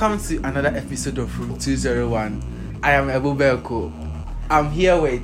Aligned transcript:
welcome 0.00 0.18
to 0.18 0.38
another 0.48 0.70
episode 0.74 1.18
of 1.18 1.38
Room 1.38 1.58
201. 1.58 2.80
I 2.82 2.92
am 2.92 3.08
Ebu 3.08 3.36
Belko. 3.36 3.92
I'm 4.48 4.70
here 4.70 4.98
with 4.98 5.20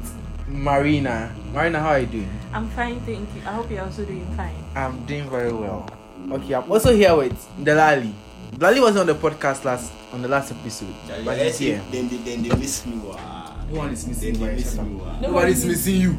Marina. 0.47 1.35
Marina, 1.51 1.81
how 1.81 1.89
are 1.93 2.01
you 2.01 2.07
doing? 2.07 2.41
I'm 2.53 2.69
fine, 2.69 3.01
thank 3.01 3.27
you. 3.35 3.41
I 3.47 3.55
hope 3.55 3.71
you're 3.71 3.81
also 3.81 4.05
doing 4.05 4.27
fine. 4.37 4.55
I'm 4.75 5.03
doing 5.07 5.31
very 5.31 5.51
well. 5.51 5.89
Okay, 6.31 6.53
I'm 6.55 6.71
also 6.71 6.95
here 6.95 7.17
with 7.17 7.33
Delali. 7.59 8.13
Delali 8.53 8.83
was 8.83 8.99
on 8.99 9.07
the 9.07 9.15
podcast 9.15 9.65
last 9.65 9.91
on 10.13 10.21
the 10.21 10.29
last 10.29 10.53
episode, 10.53 10.95
but 11.25 11.39
he's 11.39 11.57
here. 11.57 11.81
Then 11.91 12.11
they, 12.11 12.17
then 12.19 12.43
they 12.43 12.55
miss 12.55 12.85
me. 12.85 12.99
Wow. 12.99 13.57
No 13.71 13.79
one 13.79 13.93
is 13.95 14.05
Then 14.05 14.13
missing 14.15 14.33
they 14.35 14.51
you. 14.51 14.57
miss 14.57 14.77
me. 14.77 14.95
Wow. 14.97 15.21
No 15.23 15.29
Nobody 15.29 15.53
is 15.53 15.61
one 15.65 15.69
missing 15.73 16.01
you. 16.03 16.19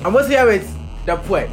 I'm 0.06 0.16
also 0.16 0.28
here 0.30 0.46
with 0.46 0.74
the 1.04 1.16
poet, 1.16 1.50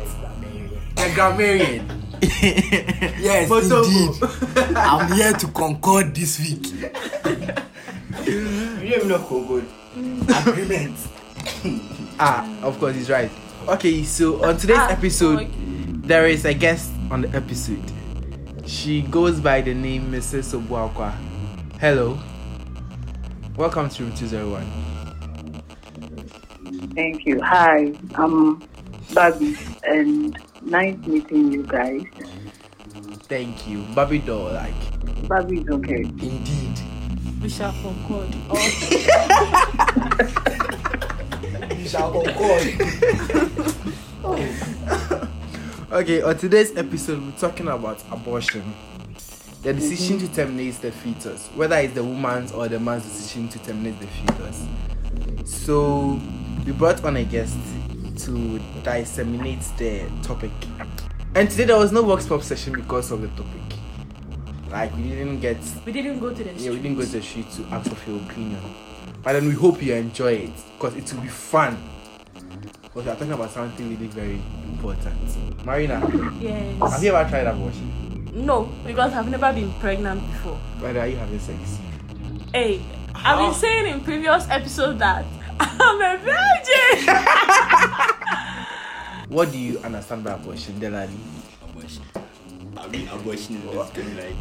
the 0.96 1.12
grammarian. 1.14 2.03
Yes, 3.20 3.50
Motobo. 3.50 3.84
indeed. 3.84 4.78
I'm 4.78 5.12
here 5.12 5.34
to 5.34 5.48
concord 5.48 6.16
this 6.16 6.40
week. 6.40 6.68
you 6.72 8.44
don't 8.44 8.84
even 8.84 9.08
know 9.10 9.20
concord. 9.20 9.66
Agreement. 10.48 10.98
Ah, 12.20 12.46
of 12.62 12.80
course, 12.80 12.96
he's 12.96 13.10
right. 13.10 13.32
Okay, 13.68 14.04
so 14.04 14.42
on 14.46 14.56
today's 14.56 14.78
Ah, 14.78 14.92
episode, 14.92 15.40
okay. 15.42 15.50
there 16.06 16.28
is 16.28 16.46
a 16.46 16.54
guest 16.54 16.92
on 17.10 17.22
the 17.24 17.30
episode. 17.36 17.82
She 18.66 19.02
goes 19.02 19.40
by 19.42 19.62
the 19.62 19.74
name 19.74 20.12
Mrs. 20.12 20.54
Obuakwa. 20.58 21.12
Hello. 21.82 22.18
Welcome 23.58 23.90
to 23.90 24.04
Room 24.04 24.14
201. 24.16 25.64
Thank 26.96 27.26
you. 27.26 27.42
Hi, 27.42 27.92
I'm 28.16 28.62
Bobby, 29.14 29.58
and 29.84 30.38
nice 30.66 30.98
meeting 31.06 31.52
you 31.52 31.64
guys. 31.64 32.04
Thank 33.28 33.68
you. 33.68 33.84
Bobby 33.96 34.20
doll, 34.20 34.52
like. 34.54 35.28
Bobby's 35.28 35.68
okay. 35.70 36.02
Indeed. 36.04 36.80
We 37.42 37.50
shall 37.50 37.74
concord. 37.82 38.34
You 41.78 41.88
shall 41.88 42.12
concord. 42.12 42.64
Okay, 45.92 46.22
on 46.24 46.38
today's 46.38 46.76
episode, 46.76 47.24
we're 47.24 47.38
talking 47.38 47.68
about 47.68 48.04
abortion. 48.12 48.74
The 49.62 49.74
decision 49.74 50.18
to 50.18 50.26
mm-hmm. 50.26 50.34
terminate 50.36 50.82
the 50.82 50.92
fetus, 50.92 51.50
whether 51.56 51.78
it's 51.78 51.94
the 51.94 52.04
woman's 52.04 52.52
or 52.52 52.68
the 52.68 52.80
man's 52.80 53.04
decision 53.04 53.48
to 53.50 53.60
terminate 53.60 54.00
the 54.00 54.08
fetus. 54.08 54.66
So, 55.46 56.20
we 56.66 56.72
brought 56.72 57.04
on 57.06 57.18
a 57.18 57.24
guest 57.24 57.60
to 58.26 58.60
disseminate 58.84 59.62
the 59.78 60.10
topic. 60.22 60.52
And 61.36 61.50
today 61.50 61.66
there 61.66 61.78
was 61.78 61.92
no 61.92 62.04
works 62.04 62.26
pop 62.28 62.42
session 62.44 62.74
because 62.74 63.12
of 63.12 63.22
the 63.22 63.28
topic. 63.30 63.62
Like, 64.70 64.96
we 64.96 65.04
didn't 65.10 65.40
get, 65.40 65.58
we 65.86 65.92
didn't 65.92 66.20
go 66.20 66.34
to 66.34 66.44
the 66.44 66.52
yeah, 66.54 66.72
we 66.72 66.78
didn't 66.78 66.96
go 66.96 67.02
to 67.04 67.08
the 67.08 67.22
street 67.22 67.50
to 67.52 67.64
ask 67.66 67.92
of 67.92 68.08
your 68.08 68.18
opinion. 68.22 68.60
But 69.22 69.34
then 69.34 69.48
we 69.48 69.54
hope 69.54 69.82
you 69.82 69.94
enjoy 69.94 70.34
it 70.34 70.52
because 70.78 70.96
it 70.96 71.14
will 71.14 71.22
be 71.22 71.28
fun. 71.28 71.78
Because 72.82 73.06
we 73.06 73.12
are 73.12 73.16
talking 73.16 73.32
about 73.34 73.52
something 73.52 73.90
really 73.90 74.08
very 74.08 74.42
important. 74.66 75.66
Marina, 75.66 76.02
Yes. 76.40 76.92
have 76.92 77.04
you 77.04 77.14
ever 77.16 77.30
tried 77.30 77.48
abortion? 77.48 78.30
No, 78.34 78.64
because 78.86 79.14
I've 79.14 79.30
never 79.30 79.54
been 79.54 79.72
pregnant 79.80 80.22
before. 80.32 80.56
Whether 80.80 81.02
are 81.02 81.08
you 81.08 81.18
having 81.18 81.40
sex? 81.40 81.78
Hey, 82.52 82.82
I've 83.14 83.38
been 83.40 83.54
saying 83.54 83.94
in 83.94 84.02
previous 84.04 84.48
episodes 84.50 84.98
that 85.00 85.24
I'm 85.60 86.02
a 86.02 86.18
virgin. 86.18 88.10
What 89.34 89.52
do 89.52 89.58
you 89.58 89.80
understand 89.80 90.24
by 90.24 90.34
abortion, 90.38 90.76
Delali? 90.80 91.18
Abortion. 91.66 92.04
I 92.78 92.88
mean, 92.88 93.08
abortion 93.10 93.56
is 93.58 93.66
basically 93.66 94.14
like 94.14 94.40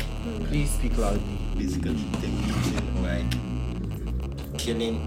Please 0.48 0.70
speak 0.70 0.98
loudly. 0.98 1.38
basically 1.56 1.96
termination 2.20 2.84
or 2.98 3.08
like 3.08 4.58
killing 4.58 5.00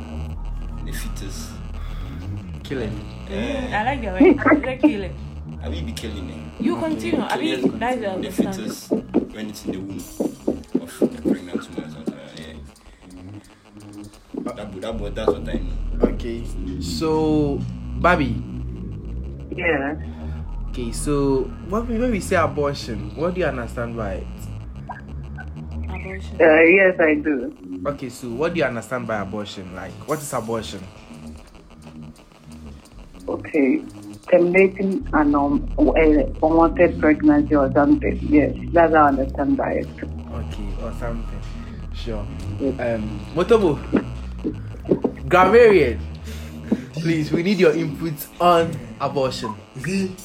the 0.86 0.92
fetus. 0.92 1.52
Killing. 2.64 2.98
I 3.30 3.84
like 3.86 4.02
the 4.02 4.10
way 4.10 4.34
the 4.34 4.78
killing. 4.82 5.14
I 5.62 5.70
mean, 5.70 5.86
be 5.86 5.94
killing 5.94 6.30
it. 6.34 6.62
You 6.64 6.78
continue. 6.78 7.22
I 7.22 7.38
mean, 7.38 7.62
Killing 7.62 7.78
that's 7.80 7.96
the 7.96 8.02
the 8.02 8.10
understanding. 8.10 8.70
fetus 8.70 8.90
when 8.90 9.50
it's 9.50 9.66
in 9.66 9.72
the 9.72 9.78
womb 9.86 10.02
of 10.82 11.00
the 11.00 11.22
pregnant 11.22 11.62
woman. 11.70 11.86
or 11.86 11.92
something 11.94 12.18
like 12.18 12.36
that, 12.36 12.56
That, 14.56 14.72
mm-hmm. 14.72 14.80
that, 14.82 14.98
that, 14.98 15.16
that's 15.16 15.30
what 15.32 15.50
I 15.50 15.62
know. 15.62 16.10
Okay. 16.18 16.42
So, 16.82 17.60
Bobby. 18.02 18.55
Yeah. 19.56 19.96
Okay, 20.70 20.92
so 20.92 21.44
what 21.70 21.88
we, 21.88 21.98
when 21.98 22.12
we 22.12 22.20
say 22.20 22.36
abortion, 22.36 23.16
what 23.16 23.34
do 23.34 23.40
you 23.40 23.46
understand 23.48 23.96
by 23.96 24.16
it? 24.16 24.28
Abortion. 25.88 26.36
Uh, 26.42 26.62
yes, 26.62 27.00
I 27.00 27.16
do. 27.16 27.56
Okay, 27.88 28.10
so 28.10 28.30
what 28.30 28.54
do 28.54 28.60
you 28.60 28.66
understand 28.66 29.08
by 29.08 29.22
abortion? 29.22 29.74
Like, 29.74 29.94
what 30.08 30.20
is 30.20 30.34
abortion? 30.34 30.84
Okay. 33.28 33.82
Terminating 34.30 35.08
an 35.14 35.36
um, 35.36 35.72
uh, 35.78 35.94
unwanted 35.94 37.00
pregnancy 37.00 37.56
or 37.56 37.72
something. 37.74 38.20
Yes, 38.30 38.56
that's 38.74 38.94
how 38.94 39.06
I 39.06 39.08
understand 39.10 39.56
by 39.56 39.72
it. 39.74 39.88
Okay, 40.04 40.68
or 40.84 40.92
something. 41.00 41.42
Sure. 41.94 42.26
Yes. 42.60 42.80
Um, 42.80 43.20
Motobo. 43.34 43.80
Grammarian. 45.30 46.00
Please, 47.06 47.32
we 47.32 47.44
need 47.44 47.60
your 47.60 47.72
input 47.76 48.16
on 48.42 48.76
abortion. 49.00 49.54
See, 49.78 50.16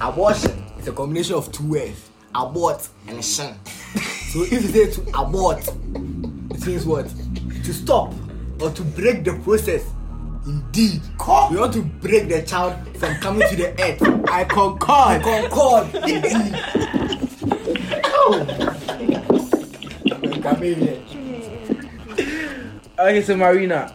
abortion 0.00 0.64
is 0.78 0.88
a 0.88 0.92
combination 0.92 1.34
of 1.34 1.52
two 1.52 1.66
words 1.72 2.08
abort 2.34 2.88
and 3.06 3.22
shan. 3.22 3.54
so 4.32 4.44
if 4.44 4.50
you 4.50 4.60
say 4.60 4.90
to 4.92 5.02
abort, 5.20 5.68
it 5.68 6.66
means 6.66 6.86
what? 6.86 7.06
To 7.64 7.74
stop 7.74 8.14
or 8.62 8.70
to 8.70 8.82
break 8.82 9.24
the 9.24 9.34
process. 9.44 9.84
Indeed, 10.46 11.02
we 11.50 11.58
want 11.58 11.74
to 11.74 11.82
break 11.82 12.30
the 12.30 12.40
child 12.40 12.76
from 12.96 13.14
coming 13.16 13.46
to 13.50 13.54
the 13.56 13.78
earth. 13.78 14.00
I 14.30 14.44
concord. 14.44 14.88
I 14.88 15.18
concord, 15.20 15.94
indeed. 15.96 16.54
Oh. 18.06 18.46
Chameleon. 20.40 21.02
Okay, 22.98 23.20
so 23.22 23.36
Marina, 23.36 23.92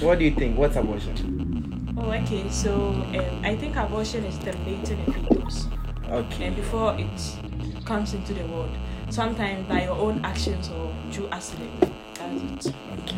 what 0.00 0.18
do 0.18 0.24
you 0.24 0.30
think? 0.32 0.56
What's 0.58 0.76
abortion? 0.76 1.94
Oh, 1.98 2.10
okay. 2.12 2.48
So 2.50 2.74
um, 2.74 3.44
I 3.44 3.56
think 3.56 3.76
abortion 3.76 4.24
is 4.24 4.38
terminating 4.38 5.00
a 5.06 5.12
fetus. 5.12 5.66
Okay. 6.10 6.46
and 6.46 6.56
before 6.56 6.96
it 6.98 7.84
comes 7.84 8.14
into 8.14 8.32
the 8.32 8.42
world 8.46 8.70
sometimes 9.10 9.68
by 9.68 9.84
your 9.84 9.92
own 9.94 10.24
actions 10.24 10.70
or 10.70 10.90
through 11.12 11.28
accident 11.28 11.70
that's 12.14 12.66
it 12.66 12.74
Okay. 13.00 13.16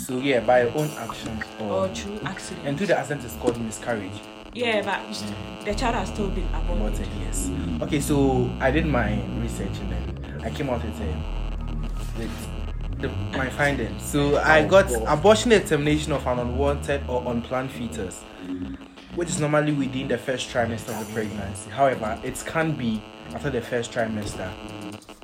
So 0.00 0.18
yeah, 0.18 0.40
by 0.40 0.62
your 0.62 0.72
own 0.78 0.88
actions 0.96 1.42
or, 1.60 1.70
or 1.70 1.88
through 1.88 2.20
accident 2.24 2.66
and 2.66 2.78
through 2.78 2.86
the 2.86 2.98
accident 2.98 3.26
is 3.26 3.34
called 3.34 3.60
miscarriage. 3.60 4.18
yeah 4.54 4.80
but 4.82 5.02
the 5.66 5.74
child 5.74 5.94
has 5.96 6.08
still 6.08 6.28
been 6.28 6.48
aborted 6.54 7.04
Aborted, 7.06 7.08
yes. 7.20 7.50
Okay, 7.82 8.00
so 8.00 8.50
I 8.60 8.70
did 8.70 8.86
my 8.86 9.20
research 9.42 9.76
and 9.80 9.92
then 9.92 10.40
I 10.42 10.48
came 10.50 10.70
out 10.70 10.82
with, 10.82 10.98
a, 11.00 12.18
with 12.18 12.48
the, 12.98 13.08
my 13.08 13.50
findings. 13.50 14.02
So 14.02 14.36
I 14.36 14.64
oh, 14.64 14.68
got 14.68 14.90
abortion 15.06 15.52
is 15.52 15.68
termination 15.68 16.12
of 16.12 16.26
an 16.26 16.38
unwanted 16.38 17.02
or 17.08 17.30
unplanned 17.30 17.70
fetus, 17.70 18.22
which 19.14 19.28
is 19.28 19.40
normally 19.40 19.72
within 19.72 20.08
the 20.08 20.18
first 20.18 20.48
trimester 20.48 20.98
of 20.98 21.06
the 21.06 21.12
pregnancy. 21.12 21.70
However, 21.70 22.18
it 22.24 22.42
can 22.46 22.72
be 22.72 23.02
after 23.34 23.50
the 23.50 23.60
first 23.60 23.92
trimester, 23.92 24.50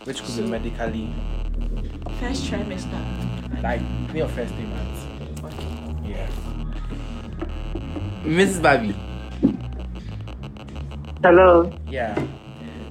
which 0.04 0.22
could 0.22 0.36
be 0.36 0.50
medically 0.50 1.14
first 2.20 2.44
trimester 2.44 3.62
like 3.62 3.80
in 3.80 4.16
your 4.16 4.28
first 4.28 4.54
three 4.54 4.64
months. 4.64 5.06
okay 5.44 6.10
Yeah. 6.10 6.28
Mrs. 8.24 8.62
Babi. 8.62 8.94
Hello. 11.22 11.72
Yeah. 11.88 12.20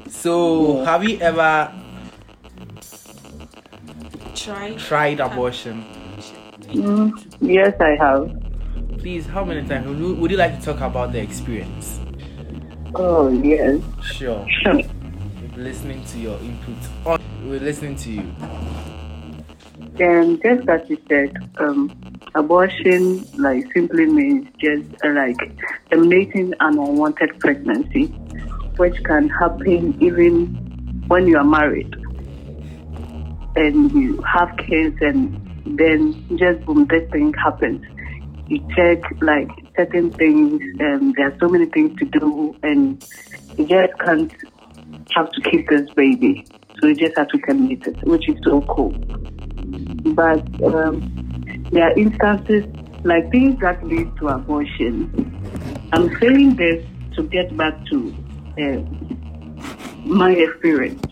So, 0.10 0.84
have 0.86 1.04
you 1.04 1.20
ever 1.20 1.72
try 4.44 4.74
tried 4.76 5.20
abortion? 5.20 5.84
Mm, 6.74 7.12
yes, 7.42 7.74
I 7.80 7.96
have. 8.00 8.32
Please, 9.00 9.26
how 9.28 9.44
many 9.44 9.68
times 9.68 9.88
would 9.88 9.98
you, 10.00 10.16
would 10.16 10.32
you 10.32 10.38
like 10.38 10.60
to 10.60 10.66
talk 10.66 10.82
about 10.82 11.12
the 11.12 11.20
experience? 11.20 12.00
Oh, 12.96 13.30
yes. 13.30 13.80
Sure. 14.04 14.46
Sure. 14.62 14.82
We're 15.56 15.64
listening 15.64 16.04
to 16.06 16.18
your 16.18 16.40
input. 16.40 16.76
Oh, 17.06 17.18
we're 17.46 17.60
listening 17.60 17.96
to 17.98 18.12
you. 18.12 18.26
And 20.00 20.42
just 20.42 20.68
as 20.70 20.82
you 20.90 20.98
said, 21.08 21.34
um, 21.58 21.92
abortion 22.34 23.26
like 23.38 23.66
simply 23.74 24.06
means 24.06 24.48
just 24.60 24.88
uh, 25.04 25.10
like 25.10 25.38
terminating 25.92 26.54
an 26.62 26.80
unwanted 26.80 27.38
pregnancy, 27.40 28.06
which 28.78 28.96
can 29.04 29.30
happen 29.30 29.98
even 30.02 30.48
when 31.08 31.28
you 31.28 31.38
are 31.38 31.44
married 31.44 32.01
and 33.56 33.92
you 33.92 34.22
have 34.22 34.56
kids, 34.58 34.98
and 35.02 35.40
then 35.66 36.14
just 36.38 36.66
boom, 36.66 36.86
this 36.88 37.10
thing 37.12 37.34
happens. 37.34 37.86
You 38.48 38.60
check 38.76 39.00
like 39.22 39.50
certain 39.78 40.12
things, 40.12 40.62
and 40.80 41.14
there 41.16 41.28
are 41.28 41.38
so 41.40 41.48
many 41.48 41.66
things 41.68 41.98
to 42.00 42.06
do, 42.06 42.56
and 42.64 43.06
you 43.58 43.66
just 43.66 43.98
can't 44.00 44.34
have 45.16 45.32
to 45.32 45.42
keep 45.50 45.70
this 45.70 45.90
baby. 45.92 46.46
So 46.80 46.88
you 46.88 46.96
just 46.96 47.18
have 47.18 47.28
to 47.30 47.38
terminate 47.40 47.86
it, 47.86 48.02
which 48.04 48.28
is 48.28 48.38
so 48.44 48.62
cool. 48.62 48.92
But 50.14 50.44
um, 50.64 51.68
there 51.72 51.86
are 51.86 51.98
instances 51.98 52.66
like 53.04 53.32
things 53.32 53.60
that 53.62 53.84
lead 53.86 54.16
to 54.18 54.28
abortion. 54.30 55.90
I'm 55.94 56.18
saying 56.20 56.56
this 56.56 56.86
to 57.16 57.24
get 57.24 57.56
back 57.56 57.74
to 57.88 58.16
uh, 58.58 58.82
my 60.06 60.32
experience, 60.32 61.04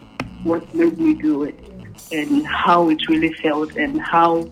what 0.44 0.74
made 0.74 1.00
me 1.00 1.14
do 1.14 1.44
it, 1.44 1.56
and 2.12 2.46
how 2.48 2.90
it 2.90 3.08
really 3.08 3.34
felt, 3.42 3.76
and 3.76 4.00
how 4.02 4.50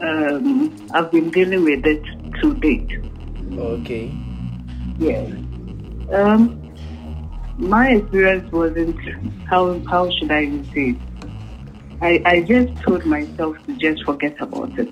um, 0.00 0.88
I've 0.92 1.10
been 1.10 1.30
dealing 1.30 1.64
with 1.64 1.86
it 1.86 2.02
to 2.40 2.54
date. 2.54 2.90
Okay. 3.58 4.10
Yeah. 4.98 5.26
Um, 6.12 6.60
my 7.58 7.90
experience 7.90 8.50
wasn't 8.52 8.98
how 9.48 9.80
how 9.88 10.10
should 10.10 10.30
I 10.30 10.46
say 10.74 10.90
it? 10.90 10.96
I, 12.00 12.20
I 12.26 12.40
just 12.42 12.82
told 12.82 13.04
myself 13.06 13.56
to 13.66 13.76
just 13.76 14.04
forget 14.04 14.40
about 14.40 14.78
it, 14.78 14.90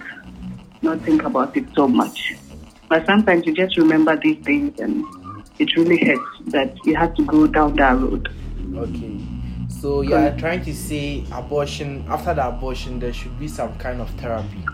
not 0.81 1.05
think 1.05 1.25
about 1.25 1.57
it 1.57 1.65
so 1.75 1.89
much. 1.89 2.35
But 2.89 3.05
sometimes 3.07 3.47
you 3.47 3.55
just 3.55 3.77
remember 3.77 4.17
these 4.17 4.43
things 4.45 4.79
and 4.79 5.05
it 5.59 5.77
really 5.77 5.99
hurts 6.05 6.53
that 6.53 6.75
you 6.85 6.95
have 6.95 7.15
to 7.17 7.25
go 7.25 7.47
down 7.47 7.77
that 7.77 7.99
road. 7.99 8.29
Okay. 8.77 9.32
So 9.83 10.03
you 10.03 10.15
are 10.15 10.31
trying 10.39 10.65
to 10.67 10.73
say 10.73 11.25
abortion 11.33 12.07
after 12.09 12.33
the 12.35 12.47
abortion 12.47 13.01
there 13.01 13.13
should 13.13 13.37
be 13.41 13.49
some 13.49 13.77
kind 13.79 14.01
of 14.01 14.09
therapy. 14.11 14.65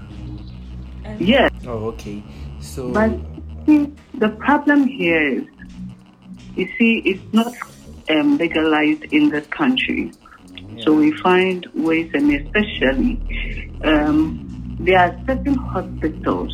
Yes, 1.19 1.50
Oh 1.64 1.87
okay. 1.96 2.22
So 2.60 2.93
but 2.93 3.12
see, 3.64 3.90
the 4.19 4.28
problem 4.28 4.87
here 4.87 5.38
is, 5.38 5.44
you 6.56 6.69
see, 6.76 6.99
it's 7.06 7.25
not 7.32 7.55
um, 8.10 8.37
legalized 8.37 9.05
in 9.05 9.31
this 9.31 9.46
country. 9.46 10.12
So 10.84 10.93
we 10.93 11.16
find 11.22 11.64
ways, 11.72 12.11
and 12.12 12.31
especially 12.31 13.19
um, 13.84 14.76
there 14.78 14.99
are 14.99 15.19
certain 15.26 15.54
hospitals 15.54 16.52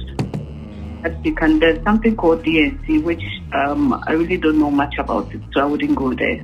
that 1.02 1.18
you 1.26 1.34
can. 1.34 1.58
There's 1.58 1.82
something 1.82 2.14
called 2.14 2.44
D&C, 2.44 2.98
which 2.98 3.24
um, 3.52 4.00
I 4.06 4.12
really 4.12 4.36
don't 4.36 4.60
know 4.60 4.70
much 4.70 4.94
about 4.96 5.34
it, 5.34 5.42
so 5.52 5.60
I 5.60 5.64
wouldn't 5.64 5.96
go 5.96 6.14
there. 6.14 6.40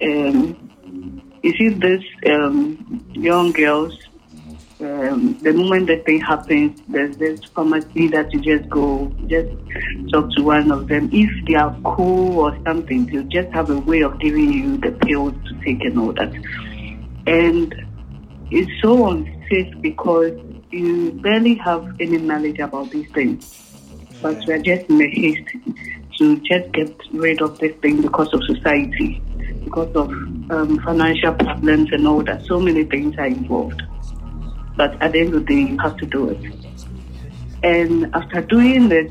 Um, 0.00 0.63
you 1.44 1.52
see, 1.58 1.68
this 1.68 2.02
um, 2.26 3.04
young 3.12 3.52
girls. 3.52 3.98
Um, 4.80 5.38
the 5.40 5.52
moment 5.52 5.86
the 5.86 5.98
thing 5.98 6.20
happens, 6.20 6.80
there's 6.88 7.16
this 7.18 7.44
pharmacy 7.44 8.08
that 8.08 8.32
you 8.32 8.40
just 8.40 8.68
go, 8.70 9.12
just 9.26 9.48
talk 10.10 10.30
to 10.36 10.42
one 10.42 10.70
of 10.72 10.88
them. 10.88 11.10
If 11.12 11.30
they 11.46 11.54
are 11.54 11.76
cool 11.84 12.40
or 12.40 12.58
something, 12.64 13.06
they'll 13.06 13.22
just 13.24 13.50
have 13.50 13.70
a 13.70 13.78
way 13.78 14.02
of 14.02 14.18
giving 14.20 14.52
you 14.52 14.78
the 14.78 14.92
pills 14.92 15.34
to 15.48 15.64
take 15.64 15.84
and 15.84 15.98
all 15.98 16.12
that. 16.14 16.32
And 17.26 17.74
it's 18.50 18.70
so 18.82 19.10
unsafe 19.10 19.80
because 19.80 20.32
you 20.70 21.12
barely 21.12 21.54
have 21.56 22.00
any 22.00 22.18
knowledge 22.18 22.58
about 22.58 22.90
these 22.90 23.10
things. 23.12 23.46
But 24.22 24.38
we're 24.46 24.58
just 24.62 24.88
in 24.90 25.00
a 25.00 25.08
haste 25.08 25.48
to 26.18 26.36
just 26.40 26.72
get 26.72 26.96
rid 27.12 27.42
of 27.42 27.58
this 27.58 27.74
thing 27.76 28.00
because 28.00 28.32
of 28.32 28.42
society, 28.44 29.22
because 29.64 29.94
of 29.94 30.08
um, 30.50 30.78
financial 30.84 31.32
problems 31.34 31.90
and 31.92 32.06
all 32.06 32.22
that. 32.24 32.44
So 32.46 32.60
many 32.60 32.84
things 32.84 33.16
are 33.18 33.26
involved. 33.26 33.82
But 34.76 35.00
at 35.02 35.12
the 35.12 35.20
end 35.20 35.34
of 35.34 35.46
the 35.46 35.54
day, 35.54 35.70
you 35.70 35.78
have 35.78 35.96
to 35.98 36.06
do 36.06 36.30
it. 36.30 36.42
And 37.62 38.14
after 38.14 38.42
doing 38.42 38.90
it, 38.92 39.10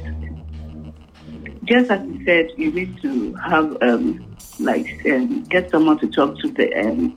just 1.65 1.89
as 1.89 2.05
you 2.05 2.25
said, 2.25 2.50
you 2.57 2.71
need 2.71 3.01
to 3.01 3.33
have 3.35 3.77
um, 3.81 4.38
like 4.59 4.88
um, 5.09 5.44
get 5.45 5.71
someone 5.71 5.97
to 6.00 6.07
talk 6.07 6.38
to 6.39 6.51
the 6.51 6.73
um, 6.79 7.15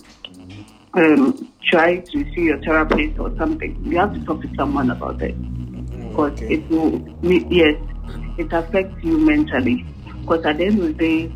um, 0.94 1.53
try 1.62 1.99
to 1.99 2.35
see 2.35 2.43
your 2.43 2.59
therapist 2.62 3.19
or 3.19 3.37
something. 3.37 3.79
You 3.85 3.99
have 3.99 4.15
to 4.15 4.25
talk 4.25 4.41
to 4.43 4.49
someone 4.56 4.91
about 4.91 5.21
it 5.21 5.37
because 6.09 6.33
okay. 6.33 6.55
it 6.55 6.71
will 6.71 6.91
me- 7.23 7.47
yes, 7.50 7.77
it 8.38 8.53
affects 8.53 9.03
you 9.03 9.19
mentally. 9.19 9.85
Because 10.23 10.44
at 10.47 10.59
the 10.59 10.67
end 10.67 10.81
of 10.81 10.87
the 10.87 10.93
day, 10.94 11.35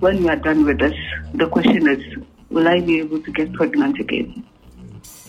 when 0.00 0.18
you 0.18 0.28
are 0.28 0.36
done 0.36 0.64
with 0.64 0.78
this, 0.78 0.94
the 1.34 1.46
question 1.46 1.88
is, 1.88 2.02
will 2.50 2.68
I 2.68 2.80
be 2.80 3.00
able 3.00 3.20
to 3.22 3.32
get 3.32 3.52
pregnant 3.52 3.98
again? 3.98 4.44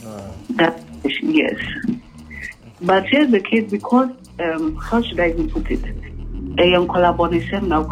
Uh, 0.05 0.31
That 0.51 0.79
yes. 1.21 1.55
But 2.81 3.05
here's 3.07 3.31
the 3.31 3.39
case 3.41 3.69
because 3.69 4.09
um, 4.39 4.75
how 4.77 5.01
should 5.01 5.19
I 5.19 5.29
even 5.29 5.49
put 5.49 5.69
it? 5.69 5.83
A 6.59 6.85
collaboration 6.87 7.69
now. 7.69 7.83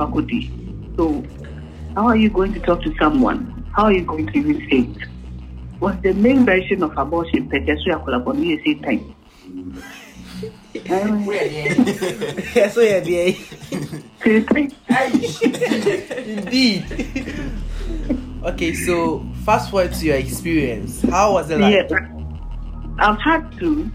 So 0.95 1.23
how 1.95 2.07
are 2.07 2.15
you 2.15 2.29
going 2.29 2.53
to 2.53 2.59
talk 2.61 2.81
to 2.83 2.93
someone? 2.99 3.65
How 3.75 3.85
are 3.85 3.93
you 3.93 4.05
going 4.05 4.27
to 4.27 4.37
even 4.37 4.59
say 4.69 4.79
it? 4.91 5.07
What's 5.79 6.01
the 6.01 6.13
main 6.13 6.45
version 6.45 6.83
of 6.83 6.97
abortion? 6.97 7.49
Collaboration 7.49 8.81
time. 8.81 9.15
Um, 10.89 11.23
yeah, 12.55 12.69
so 12.69 12.81
yeah, 12.81 13.03
yeah. 13.03 13.33
Indeed. 16.25 16.85
okay, 18.43 18.73
so 18.73 19.25
fast 19.45 19.71
forward 19.71 19.93
to 19.93 20.05
your 20.05 20.15
experience. 20.17 21.01
How 21.03 21.33
was 21.33 21.49
it 21.49 21.59
like? 21.59 21.89
Yeah, 21.89 22.09
I've 22.99 23.19
had 23.19 23.51
to. 23.59 23.91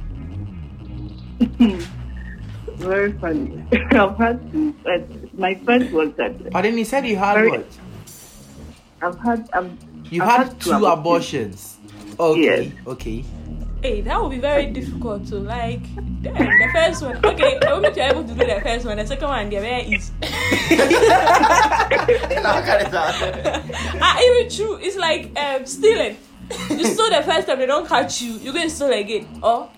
Very 2.76 3.12
funny. 3.18 3.62
I've 3.90 4.16
had 4.16 4.52
to. 4.52 4.72
But 4.82 5.38
my 5.38 5.54
first 5.66 5.90
was 5.92 6.12
that 6.16 6.50
But 6.50 6.62
then 6.62 6.76
he 6.76 6.84
said 6.84 7.06
you 7.06 7.16
had 7.16 7.34
Very- 7.34 7.50
what? 7.50 7.66
I've 9.02 9.18
had. 9.20 9.48
I've, 9.52 9.70
You 10.10 10.22
I've 10.22 10.46
had 10.48 10.60
two 10.60 10.84
abortions. 10.86 11.76
Okay, 12.20 12.40
Yes. 12.40 12.72
okay. 12.86 13.24
Hey, 13.82 14.00
that 14.02 14.22
would 14.22 14.30
be 14.30 14.38
very 14.38 14.66
difficult 14.66 15.26
to 15.26 15.40
like. 15.40 15.82
Damn, 16.22 16.34
the 16.34 16.68
first 16.72 17.02
one. 17.02 17.16
Okay, 17.26 17.58
I 17.66 17.72
want 17.72 17.96
you 17.96 18.02
are 18.02 18.10
able 18.10 18.22
to 18.22 18.32
do 18.32 18.46
the 18.46 18.60
first 18.62 18.86
one. 18.86 18.96
The 18.96 19.04
second 19.04 19.26
one, 19.28 19.50
they're 19.50 19.60
very 19.60 19.82
easy. 19.82 20.12
Ah, 24.00 24.20
even 24.22 24.48
true. 24.48 24.78
It's 24.80 24.96
like 24.96 25.36
um, 25.36 25.66
stealing. 25.66 26.16
You 26.70 26.84
stole 26.84 27.10
the 27.10 27.22
first 27.24 27.48
time, 27.48 27.58
they 27.58 27.66
don't 27.66 27.88
catch 27.88 28.22
you. 28.22 28.34
You're 28.34 28.54
going 28.54 28.68
to 28.68 28.74
steal 28.74 28.92
again. 28.92 29.26
Or, 29.42 29.68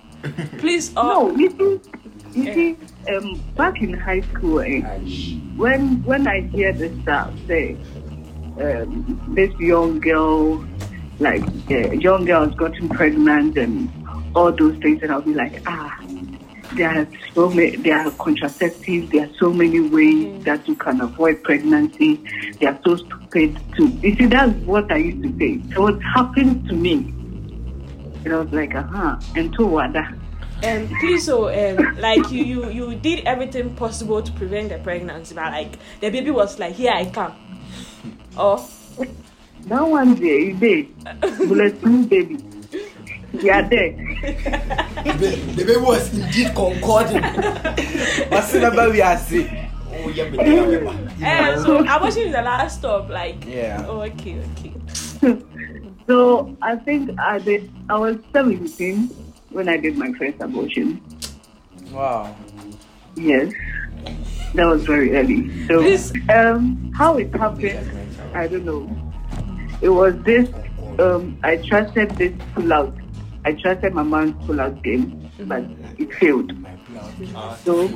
please, 0.59 0.95
or. 0.97 1.05
No, 1.05 1.31
you 1.37 1.51
see, 1.51 1.81
you 2.35 2.55
see, 2.55 2.77
um, 3.15 3.41
back 3.57 3.81
in 3.81 3.95
high 3.95 4.21
school, 4.21 4.61
eh, 4.61 4.83
when 5.57 6.03
when 6.05 6.27
I 6.27 6.43
hear 6.43 6.75
this 6.75 6.93
stuff, 7.03 7.33
say, 7.47 7.77
um, 8.61 9.33
this 9.35 9.55
young 9.59 9.99
girl, 10.01 10.63
like 11.21 11.43
uh, 11.71 11.93
young 11.93 12.25
girls 12.25 12.55
gotten 12.55 12.89
pregnant 12.89 13.57
and 13.57 13.91
all 14.35 14.53
those 14.53 14.77
things, 14.79 15.03
and 15.03 15.13
I'll 15.13 15.23
be 15.23 15.35
like, 15.35 15.63
ah, 15.67 16.01
there 16.75 16.91
are 16.91 17.09
so 17.35 17.49
many, 17.51 17.77
there 17.77 17.99
are 17.99 18.11
contraceptives, 18.13 19.11
there 19.13 19.27
are 19.27 19.35
so 19.39 19.53
many 19.53 19.81
ways 19.81 20.43
that 20.45 20.67
you 20.67 20.75
can 20.75 21.01
avoid 21.01 21.43
pregnancy. 21.45 22.21
They 22.59 22.67
are 22.67 22.79
so 22.85 22.97
stupid 22.97 23.59
too. 23.77 23.89
You 24.03 24.17
see, 24.17 24.27
that's 24.27 24.53
what 24.65 24.91
I 24.91 24.97
used 24.97 25.23
to 25.23 25.39
say. 25.39 25.75
So 25.75 25.87
it 25.89 26.01
happened 26.01 26.69
to 26.69 26.75
me. 26.75 26.95
And 28.25 28.33
I 28.33 28.39
was 28.39 28.53
like, 28.53 28.75
uh-huh. 28.75 29.21
And 29.37 29.53
to 29.55 29.67
Wada. 29.67 30.15
um, 30.65 30.89
please 31.01 31.25
so 31.25 31.49
um, 31.51 32.01
like 32.01 32.31
you, 32.31 32.45
you 32.45 32.71
you 32.71 32.95
did 32.95 33.25
everything 33.27 33.75
possible 33.75 34.23
to 34.23 34.33
prevent 34.33 34.71
the 34.71 34.79
pregnancy 34.79 35.35
but 35.35 35.53
like 35.53 35.79
the 36.01 36.09
baby 36.11 36.31
was 36.31 36.59
like 36.59 36.75
here 36.75 36.93
i 36.93 37.05
come 37.05 37.35
or 38.39 38.65
That 39.67 39.83
one 39.87 40.15
there, 40.17 40.39
you 40.39 40.55
did. 40.55 40.89
Bulletproof 41.49 42.09
baby. 42.09 42.37
They 43.33 43.51
are 43.51 43.63
there. 43.69 43.93
the, 43.93 45.37
the 45.57 45.65
baby 45.65 45.77
was 45.81 46.13
indeed 46.15 46.55
concording. 46.55 47.23
What's 48.31 48.53
the 48.53 48.61
number 48.63 48.91
we 48.91 49.01
are 49.01 49.19
seeing? 49.19 49.49
oh, 49.93 50.09
yeah, 50.11 50.29
but 50.31 50.47
yeah, 50.47 50.61
remember. 50.61 51.11
eh, 51.25 51.57
so 51.63 51.79
abortion 51.79 52.23
is 52.29 52.33
the 52.33 52.43
last 52.43 52.79
stop 52.79 53.09
like 53.09 53.45
Yeah. 53.47 53.85
oh 53.89 54.03
okay 54.03 54.43
okay 54.53 54.73
So 56.07 56.55
I 56.61 56.77
think 56.77 57.19
I 57.19 57.39
did. 57.39 57.71
I 57.89 57.97
was 57.99 58.17
17 58.33 59.09
when 59.51 59.69
I 59.69 59.79
did 59.79 59.97
my 59.97 60.13
first 60.19 60.37
abortion. 60.41 61.01
Wow. 61.91 62.37
Yes, 63.17 63.53
that 64.55 64.67
was 64.67 64.85
very 64.85 65.17
early. 65.17 65.49
So 65.67 65.81
Please. 65.81 66.13
um, 66.29 66.93
how 66.95 67.17
it 67.17 67.35
happened, 67.35 67.89
I 68.35 68.47
don't 68.49 68.65
know. 68.67 68.85
It 69.81 69.89
was 69.91 70.15
this. 70.25 70.49
Um, 70.99 71.39
I 71.43 71.57
trusted 71.69 72.17
this 72.19 72.33
pull-out. 72.55 72.95
I 73.45 73.53
trusted 73.53 73.93
my 73.95 74.03
mom's 74.03 74.35
pull-out 74.47 74.83
game, 74.83 75.29
but 75.47 75.65
it 75.99 76.13
failed. 76.15 76.53
Uh, 77.35 77.57
So- 77.57 77.89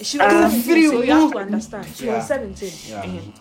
she 0.00 0.18
was 0.18 0.32
Um, 0.32 0.50
17 0.50 0.90
so 0.90 1.02
you 1.02 1.12
have 1.12 1.32
to 1.32 1.38
understand 1.38 1.86
she 1.94 2.06
Yeah. 2.06 2.14
was 2.16 2.26
17 2.26 2.72
Yeah. 2.88 3.02
Mhm. 3.04 3.32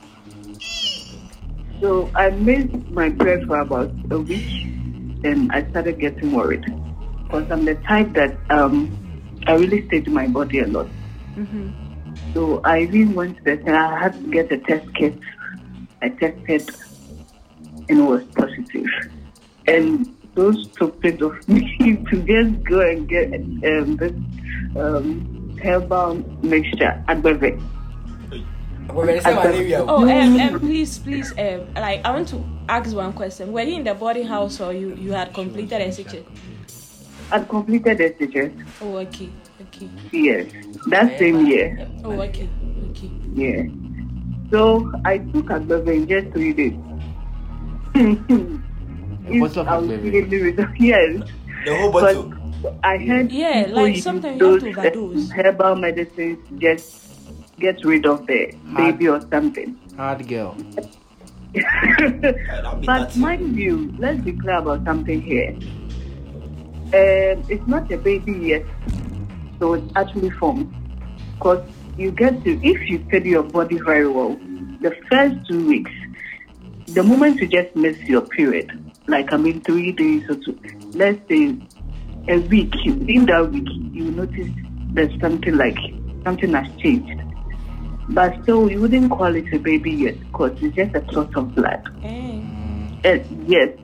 So 1.79 2.09
I 2.15 2.29
missed 2.31 2.73
my 2.91 3.09
prayer 3.11 3.39
for 3.45 3.59
about 3.61 3.91
a 4.11 4.17
week, 4.19 4.49
and 5.23 5.51
I 5.51 5.63
started 5.69 5.99
getting 5.99 6.31
worried 6.31 6.65
because 7.23 7.45
I'm 7.51 7.65
the 7.65 7.75
type 7.87 8.13
that 8.13 8.35
um, 8.49 8.89
I 9.47 9.53
really 9.55 9.85
stay 9.87 10.01
to 10.01 10.09
my 10.11 10.27
body 10.27 10.59
a 10.59 10.67
lot. 10.67 10.89
Mhm. 11.37 11.71
So 12.33 12.59
I 12.63 12.81
even 12.81 13.13
went 13.13 13.37
to 13.37 13.43
the 13.43 13.71
I 13.71 13.99
had 13.99 14.13
to 14.13 14.27
get 14.31 14.51
a 14.51 14.57
test 14.57 14.85
kit. 14.95 15.13
I 16.01 16.09
tested, 16.09 16.69
and 17.89 18.07
was 18.07 18.23
positive. 18.35 18.85
And 19.67 20.15
those 20.35 20.67
took 20.67 21.03
it 21.03 21.21
of 21.21 21.47
me 21.49 21.97
to 22.11 22.23
just 22.23 22.63
go 22.63 22.81
and 22.81 23.07
get 23.07 23.33
um, 23.33 23.97
this 23.97 24.13
um, 24.77 25.57
herbal 25.61 26.15
mixture 26.43 27.03
Agbeve. 27.07 27.61
Well, 28.87 29.05
when 29.05 29.17
I 29.17 29.19
say 29.19 29.33
malaria, 29.33 29.83
Oh, 29.85 30.07
um, 30.09 30.39
um, 30.39 30.59
please, 30.59 30.99
please, 30.99 31.31
um, 31.37 31.73
like 31.75 32.05
I 32.05 32.11
want 32.11 32.27
to 32.29 32.43
ask 32.69 32.95
one 32.95 33.13
question. 33.13 33.51
Were 33.51 33.61
you 33.61 33.75
in 33.75 33.83
the 33.83 33.93
boarding 33.93 34.27
house 34.27 34.61
or 34.61 34.71
you 34.73 34.95
you 34.95 35.11
had 35.11 35.33
completed 35.33 35.81
SHS? 35.81 36.23
I'd 37.31 37.49
completed 37.49 37.99
a 37.99 38.09
SHS, 38.11 38.65
Oh, 38.81 38.95
okay, 38.97 39.29
okay. 39.61 39.89
yes, 40.13 40.47
that 40.87 41.19
same 41.19 41.45
year. 41.45 41.89
Oh, 42.05 42.11
okay, 42.21 42.47
okay. 42.91 43.11
Yeah. 43.33 43.63
So 44.49 44.89
I 45.03 45.17
took 45.17 45.47
Agbeve 45.47 45.93
in 45.93 46.07
just 46.07 46.31
three 46.31 46.53
days. 46.53 46.79
If 47.99 49.39
bottle 49.39 49.61
of 49.61 49.67
I 49.67 49.77
was 49.77 49.89
Agbeve? 49.89 50.03
really 50.13 50.51
with 50.51 50.69
yes. 50.79 51.23
the 51.65 51.75
whole 51.77 51.91
But 51.91 52.15
bottle. 52.15 52.33
I 52.83 52.97
heard 52.97 53.31
Yeah, 53.31 53.67
like 53.69 53.95
use 53.95 54.03
sometimes 54.03 54.39
you 54.39 54.51
have 54.51 54.59
to 54.61 54.65
those, 54.65 54.77
overdose. 54.77 55.31
herbal 55.31 55.75
medicines 55.77 56.39
just 56.59 57.01
get 57.59 57.83
rid 57.83 58.05
of 58.05 58.25
the 58.27 58.53
baby 58.75 59.07
or 59.09 59.21
something. 59.29 59.75
Hard 59.95 60.27
girl. 60.27 60.55
That'll 61.53 62.75
but 62.85 63.09
that. 63.09 63.15
mind 63.15 63.55
you, 63.57 63.93
let's 63.97 64.21
be 64.21 64.33
clear 64.33 64.57
about 64.57 64.83
something 64.85 65.21
here. 65.21 65.55
Um, 66.93 67.43
it's 67.49 67.67
not 67.67 67.91
a 67.91 67.97
baby 67.97 68.33
yet, 68.33 68.65
so 69.59 69.73
it's 69.73 69.91
actually 69.95 70.29
formed. 70.31 70.71
Because 71.35 71.67
you 71.97 72.11
get 72.11 72.43
to, 72.43 72.51
if 72.65 72.89
you 72.89 73.03
study 73.07 73.29
your 73.31 73.43
body 73.43 73.77
very 73.79 74.07
well, 74.07 74.37
the 74.81 74.95
first 75.09 75.47
two 75.47 75.67
weeks, 75.67 75.91
the 76.87 77.03
moment 77.03 77.39
you 77.39 77.47
just 77.47 77.75
miss 77.75 77.97
your 77.99 78.21
period, 78.21 78.71
like 79.07 79.31
I 79.31 79.37
mean 79.37 79.61
three 79.61 79.91
days 79.91 80.23
or 80.29 80.35
two, 80.35 80.57
let's 80.93 81.19
say 81.27 81.55
a 82.29 82.39
week, 82.39 82.73
in 82.85 83.25
that 83.25 83.51
week, 83.51 83.67
you 83.91 84.11
notice 84.11 84.49
there's 84.93 85.19
something 85.19 85.55
like 85.55 85.77
something 86.23 86.53
has 86.53 86.67
changed. 86.77 87.21
But 88.09 88.41
still, 88.43 88.71
you 88.71 88.81
wouldn't 88.81 89.11
call 89.11 89.35
it 89.35 89.53
a 89.53 89.59
baby 89.59 89.91
yet 89.91 90.19
because 90.19 90.57
it's 90.61 90.75
just 90.75 90.95
a 90.95 91.01
clot 91.01 91.35
of 91.35 91.53
blood. 91.55 91.83
Eh. 92.03 92.41
Uh, 93.03 93.19
yes. 93.45 93.77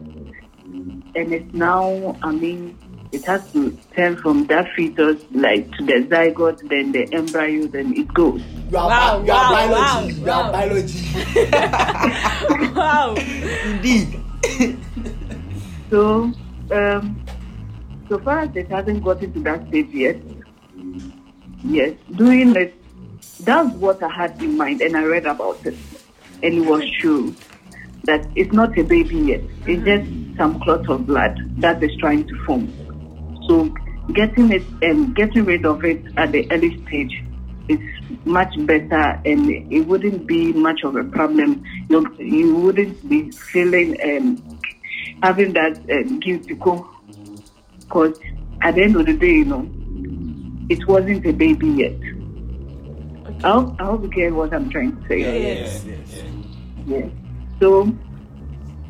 And 1.16 1.34
it's 1.34 1.54
now, 1.54 2.18
I 2.22 2.32
mean, 2.32 2.78
it 3.14 3.24
has 3.26 3.42
to 3.54 3.78
turn 3.96 4.18
from 4.18 4.48
that 4.48 4.68
fetus 4.76 5.22
like 5.32 5.70
to 5.78 5.86
the 5.86 5.94
zygote, 6.10 6.68
then 6.68 6.92
the 6.92 7.08
embryo, 7.14 7.68
then 7.68 7.94
it 7.96 8.12
goes. 8.14 8.42
You 8.72 8.78
are, 8.78 8.88
Wow, 8.90 9.20
bi- 9.20 9.26
you 9.26 9.32
are 9.32 9.44
wow, 9.44 9.52
biology. 9.52 10.22
wow, 10.24 10.26
you 10.26 10.32
are 10.32 10.44
wow. 10.44 10.52
biology. 10.52 11.00
Wow. 12.76 13.16
Indeed. 13.66 14.20
So, 15.90 16.32
um, 16.72 17.24
so 18.10 18.18
far 18.20 18.40
as 18.40 18.56
it 18.56 18.70
hasn't 18.70 19.04
gotten 19.04 19.32
to 19.34 19.40
that 19.42 19.68
stage 19.68 19.90
yet, 19.92 20.18
yes, 21.64 21.94
doing 22.16 22.56
it, 22.56 22.74
that's 23.42 23.70
what 23.76 24.02
I 24.02 24.10
had 24.10 24.42
in 24.42 24.58
mind, 24.58 24.82
and 24.82 24.98
I 24.98 25.04
read 25.04 25.26
about 25.28 25.64
it, 25.66 25.76
and 26.42 26.54
it 26.56 26.66
was 26.66 26.84
true 27.00 27.36
that 28.06 28.26
it's 28.36 28.52
not 28.54 28.78
a 28.78 28.84
baby 28.84 29.18
yet. 29.18 29.42
It's 29.68 29.84
just 29.86 30.38
some 30.38 30.60
clot 30.62 30.90
of 30.90 31.06
blood 31.06 31.38
that 31.60 31.82
is 31.84 31.92
trying 32.00 32.28
to 32.28 32.36
form. 32.46 32.74
So, 33.48 33.74
getting 34.14 34.52
it 34.52 34.64
and 34.82 35.16
getting 35.16 35.46
rid 35.46 35.66
of 35.66 35.84
it 35.84 36.04
at 36.18 36.32
the 36.32 36.50
early 36.52 36.86
stage 36.88 37.24
is 37.68 37.80
much 38.26 38.54
better, 38.66 39.22
and 39.26 39.50
it 39.72 39.82
wouldn't 39.88 40.28
be 40.28 40.54
much 40.54 40.84
of 40.84 40.96
a 40.96 41.04
problem. 41.04 41.64
You 41.90 42.16
you 42.20 42.56
wouldn't 42.56 43.10
be 43.10 43.32
feeling 43.32 43.98
um, 44.04 44.60
having 45.22 45.54
that 45.54 45.78
um, 45.92 46.20
guilty 46.20 46.54
because 46.54 48.20
at 48.62 48.76
the 48.76 48.84
end 48.84 48.96
of 48.96 49.06
the 49.06 49.14
day, 49.14 49.32
you 49.32 49.46
know, 49.46 49.70
it 50.70 50.88
wasn't 50.88 51.26
a 51.26 51.34
baby 51.34 51.68
yet. 51.68 51.94
I 53.44 53.52
hope, 53.52 53.76
I 53.80 53.86
hope 53.86 54.04
you 54.04 54.10
get 54.10 54.34
what 54.34 54.54
I'm 54.54 54.70
trying 54.70 54.96
to 54.96 55.08
say. 55.08 55.20
Yes. 55.20 55.86
Yeah. 56.88 57.10
So 57.60 57.82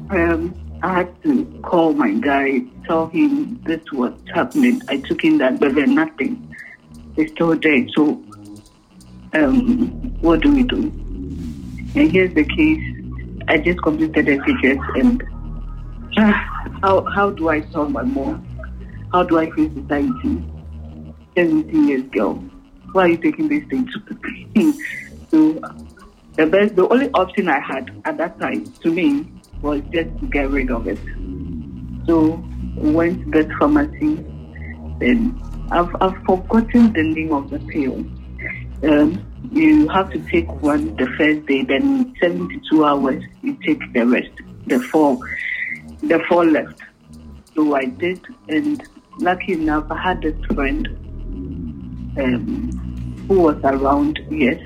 um, 0.10 0.63
I 0.84 0.94
had 0.96 1.24
to 1.24 1.46
call 1.64 1.94
my 1.94 2.12
guy, 2.12 2.60
tell 2.86 3.08
him 3.08 3.62
this 3.64 3.80
was 3.94 4.14
happening. 4.34 4.82
I 4.90 4.98
took 4.98 5.24
in 5.24 5.38
that, 5.38 5.58
but 5.58 5.76
then 5.76 5.96
nothing. 5.96 6.54
It's 7.16 7.32
still 7.32 7.58
there. 7.58 7.88
So 7.96 8.22
um, 9.32 9.88
what 10.20 10.42
do 10.42 10.54
we 10.54 10.64
do? 10.64 10.92
And 11.96 12.12
here's 12.12 12.34
the 12.34 12.44
case. 12.44 12.84
I 13.48 13.60
just 13.60 13.82
completed 13.82 14.28
a 14.28 14.44
features 14.44 14.80
and 14.96 15.24
ah, 16.18 16.68
how 16.82 17.06
how 17.16 17.30
do 17.30 17.48
I 17.48 17.62
tell 17.62 17.88
my 17.88 18.04
mom? 18.04 18.46
How 19.14 19.24
do 19.24 19.40
I 19.40 19.50
face 19.52 19.72
society? 19.74 20.44
17 21.38 21.88
years 21.88 22.04
girl. 22.12 22.34
Why 22.92 23.04
are 23.04 23.08
you 23.08 23.18
taking 23.18 23.48
this 23.48 23.64
thing 23.70 23.88
to 23.88 24.74
so 25.32 25.62
the 26.36 26.46
best 26.46 26.76
the 26.76 26.90
only 26.90 27.10
option 27.12 27.48
I 27.48 27.60
had 27.60 27.90
at 28.04 28.18
that 28.18 28.38
time 28.40 28.66
to 28.66 28.92
me 28.92 29.33
was 29.64 29.82
just 29.92 30.10
to 30.20 30.28
get 30.28 30.50
rid 30.52 30.70
of 30.70 30.88
it. 30.88 31.00
So 32.06 32.44
went 32.76 33.24
to 33.32 33.44
the 33.44 33.56
pharmacy 33.58 34.18
and 35.02 35.42
I've 35.72 35.96
I've 36.02 36.18
forgotten 36.24 36.94
the 36.94 37.04
name 37.04 37.34
of 37.34 37.50
the 37.50 37.60
pill. 37.60 38.06
Um, 38.84 39.26
you 39.52 39.88
have 39.90 40.12
to 40.12 40.20
take 40.30 40.50
one 40.62 40.96
the 40.98 41.08
first 41.18 41.46
day, 41.46 41.64
then 41.64 42.14
72 42.22 42.86
hours 42.86 43.24
you 43.42 43.58
take 43.66 43.82
the 43.94 44.06
rest, 44.06 44.32
the 44.68 44.80
four, 44.80 45.18
the 46.02 46.20
four 46.28 46.46
left. 46.46 46.82
So 47.56 47.76
I 47.76 47.86
did, 47.86 48.22
and 48.50 48.84
lucky 49.20 49.54
enough, 49.54 49.90
I 49.90 50.02
had 50.02 50.22
this 50.22 50.36
friend 50.54 50.88
um, 52.18 53.26
who 53.28 53.40
was 53.40 53.58
around. 53.64 54.20
Yes, 54.30 54.60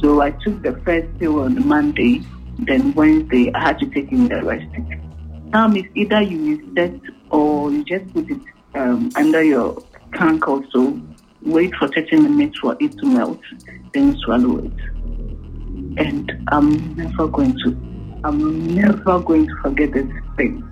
so 0.00 0.20
I 0.20 0.30
took 0.30 0.62
the 0.62 0.72
first 0.84 1.18
pill 1.18 1.40
on 1.40 1.66
Monday, 1.66 2.22
then 2.58 2.92
Wednesday 2.94 3.52
I 3.54 3.60
had 3.60 3.78
to 3.80 3.86
take 3.86 4.10
in 4.12 4.28
the 4.28 4.42
rest. 4.42 4.66
Now 5.46 5.70
it's 5.72 5.88
either 5.94 6.22
you 6.22 6.56
reset 6.56 7.00
or 7.30 7.70
you 7.70 7.84
just 7.84 8.12
put 8.12 8.30
it 8.30 8.40
um, 8.74 9.10
under 9.16 9.42
your 9.42 9.82
tank 10.14 10.46
also. 10.48 11.00
Wait 11.42 11.74
for 11.74 11.88
30 11.88 12.16
minutes 12.20 12.58
for 12.58 12.76
it 12.80 12.96
to 12.98 13.06
melt, 13.06 13.40
then 13.92 14.16
swallow 14.18 14.58
it. 14.58 14.72
And 15.96 16.32
I'm 16.48 16.96
never 16.96 17.28
going 17.28 17.56
to, 17.64 17.76
I'm 18.24 18.74
never 18.74 19.20
going 19.20 19.46
to 19.46 19.56
forget 19.62 19.92
this 19.92 20.06
thing. 20.36 20.62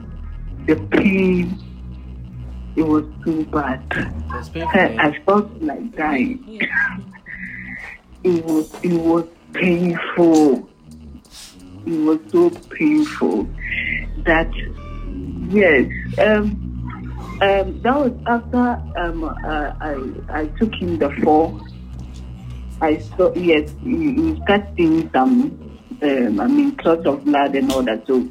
The 0.67 0.77
pain, 0.77 1.59
it 2.77 2.83
was 2.83 3.05
too 3.25 3.45
bad. 3.47 3.85
I? 3.93 4.97
I 4.99 5.19
felt 5.27 5.51
like 5.62 5.95
dying. 5.97 6.43
Yeah. 6.47 6.99
It 8.25 8.45
was, 8.45 8.73
it 8.85 8.93
was 8.93 9.27
painful. 9.53 10.69
It 11.87 11.99
was 12.05 12.19
so 12.31 12.51
painful 12.51 13.49
that, 14.25 14.51
yes, 15.51 15.87
um, 16.19 16.59
um, 17.43 17.81
that 17.83 17.97
was 17.97 18.12
after 18.27 18.83
um, 19.01 19.25
uh, 19.25 19.73
I 19.81 19.97
I 20.29 20.47
took 20.59 20.73
in 20.81 20.99
the 20.99 21.11
fall. 21.25 21.61
I 22.81 22.99
saw 22.99 23.35
yes, 23.35 23.73
you, 23.83 23.97
you 23.99 24.37
start 24.45 24.62
seeing 24.77 25.11
some, 25.12 25.51
um, 26.03 26.41
I 26.41 26.47
mean, 26.47 26.77
clots 26.77 27.07
of 27.07 27.25
blood 27.25 27.55
and 27.57 27.71
all 27.73 27.83
that. 27.83 28.07
So 28.07 28.29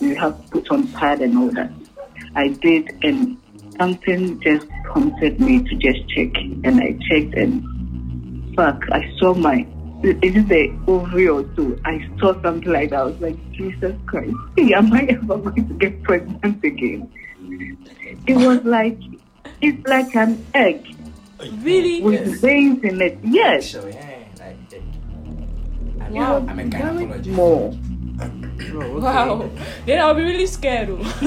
you 0.00 0.16
have 0.16 0.40
to 0.44 0.48
put 0.50 0.70
on 0.70 0.88
pad 0.92 1.20
and 1.20 1.38
all 1.38 1.50
that. 1.52 1.72
I 2.34 2.48
did, 2.48 2.90
and 3.02 3.36
something 3.78 4.40
just 4.40 4.66
prompted 4.84 5.40
me 5.40 5.62
to 5.62 5.74
just 5.76 6.08
check, 6.08 6.34
and 6.64 6.80
I 6.80 6.96
checked, 7.08 7.34
and 7.34 8.54
fuck, 8.54 8.82
I 8.92 9.12
saw 9.18 9.34
my. 9.34 9.66
Is 10.02 10.34
it 10.36 10.48
the 10.48 10.72
ovary 10.88 11.28
or 11.28 11.44
so? 11.54 11.76
I 11.84 12.08
saw 12.18 12.32
something 12.42 12.72
like 12.72 12.90
that. 12.90 13.00
I 13.00 13.02
was 13.04 13.20
like, 13.20 13.36
Jesus 13.52 13.94
Christ, 14.06 14.34
am 14.58 14.92
I 14.92 15.02
ever 15.10 15.38
going 15.38 15.68
to 15.68 15.74
get 15.74 16.02
pregnant 16.02 16.64
again? 16.64 17.08
It 18.26 18.36
was 18.36 18.64
like, 18.64 18.98
it's 19.60 19.86
like 19.86 20.14
an 20.16 20.44
egg 20.54 20.86
Really? 21.62 22.02
with 22.02 22.26
Yes. 22.26 22.40
veins 22.40 22.82
in 22.84 23.00
it. 23.00 23.18
Yes, 23.22 23.64
Sure, 23.66 23.88
yeah. 23.88 24.08
I'm, 26.00 26.12
Wow. 26.14 26.36
I'm 26.48 26.58
a 26.58 26.64
gynecologist. 26.64 27.24
small. 27.34 27.78
Oh, 28.20 28.24
okay. 28.24 28.98
Wow. 29.00 29.50
Then 29.86 29.98
I'll 30.00 30.14
be 30.14 30.22
really 30.22 30.46
scared. 30.46 30.88
oh. 30.90 30.98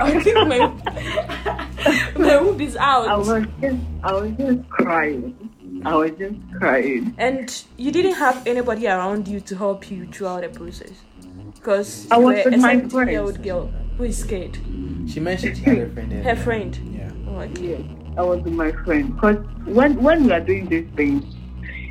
I 0.00 0.20
think 0.20 0.36
my 0.48 0.58
my 2.18 2.36
whoop 2.40 2.60
is 2.60 2.76
out. 2.76 3.06
I 3.08 3.12
out. 3.12 3.18
was 3.26 3.44
just, 3.60 3.76
I 4.02 4.12
was 4.12 4.32
just 4.36 4.68
crying. 4.68 5.45
I 5.86 5.94
was 5.94 6.10
just 6.18 6.34
crying. 6.58 7.14
And 7.16 7.64
you 7.76 7.92
didn't 7.92 8.14
have 8.14 8.44
anybody 8.44 8.88
around 8.88 9.28
you 9.28 9.38
to 9.42 9.56
help 9.56 9.88
you 9.88 10.06
throughout 10.06 10.40
the 10.42 10.48
process. 10.48 10.90
Because 11.54 12.08
I 12.10 12.18
you 12.18 12.24
was 12.24 12.36
were 12.38 12.44
with 12.50 12.54
a 12.54 12.56
my 12.56 12.74
17 12.74 13.08
year 13.08 13.20
old 13.22 13.40
girl 13.40 13.70
who 13.96 14.04
is 14.04 14.18
scared. 14.18 14.58
She 15.06 15.20
mentioned 15.20 15.58
she 15.58 15.62
had 15.62 15.78
a 15.78 15.88
friend. 15.90 16.10
there. 16.10 16.22
Her 16.24 16.42
friend. 16.42 16.76
Yeah. 16.92 17.10
Oh, 17.28 17.36
okay. 17.38 17.68
Yes, 17.68 17.82
I 18.18 18.22
was 18.22 18.42
with 18.42 18.54
my 18.54 18.72
friend. 18.84 19.14
Because 19.14 19.36
when 19.64 20.02
when 20.02 20.24
you 20.24 20.32
are 20.32 20.40
doing 20.40 20.66
these 20.66 20.88
things, 20.96 21.22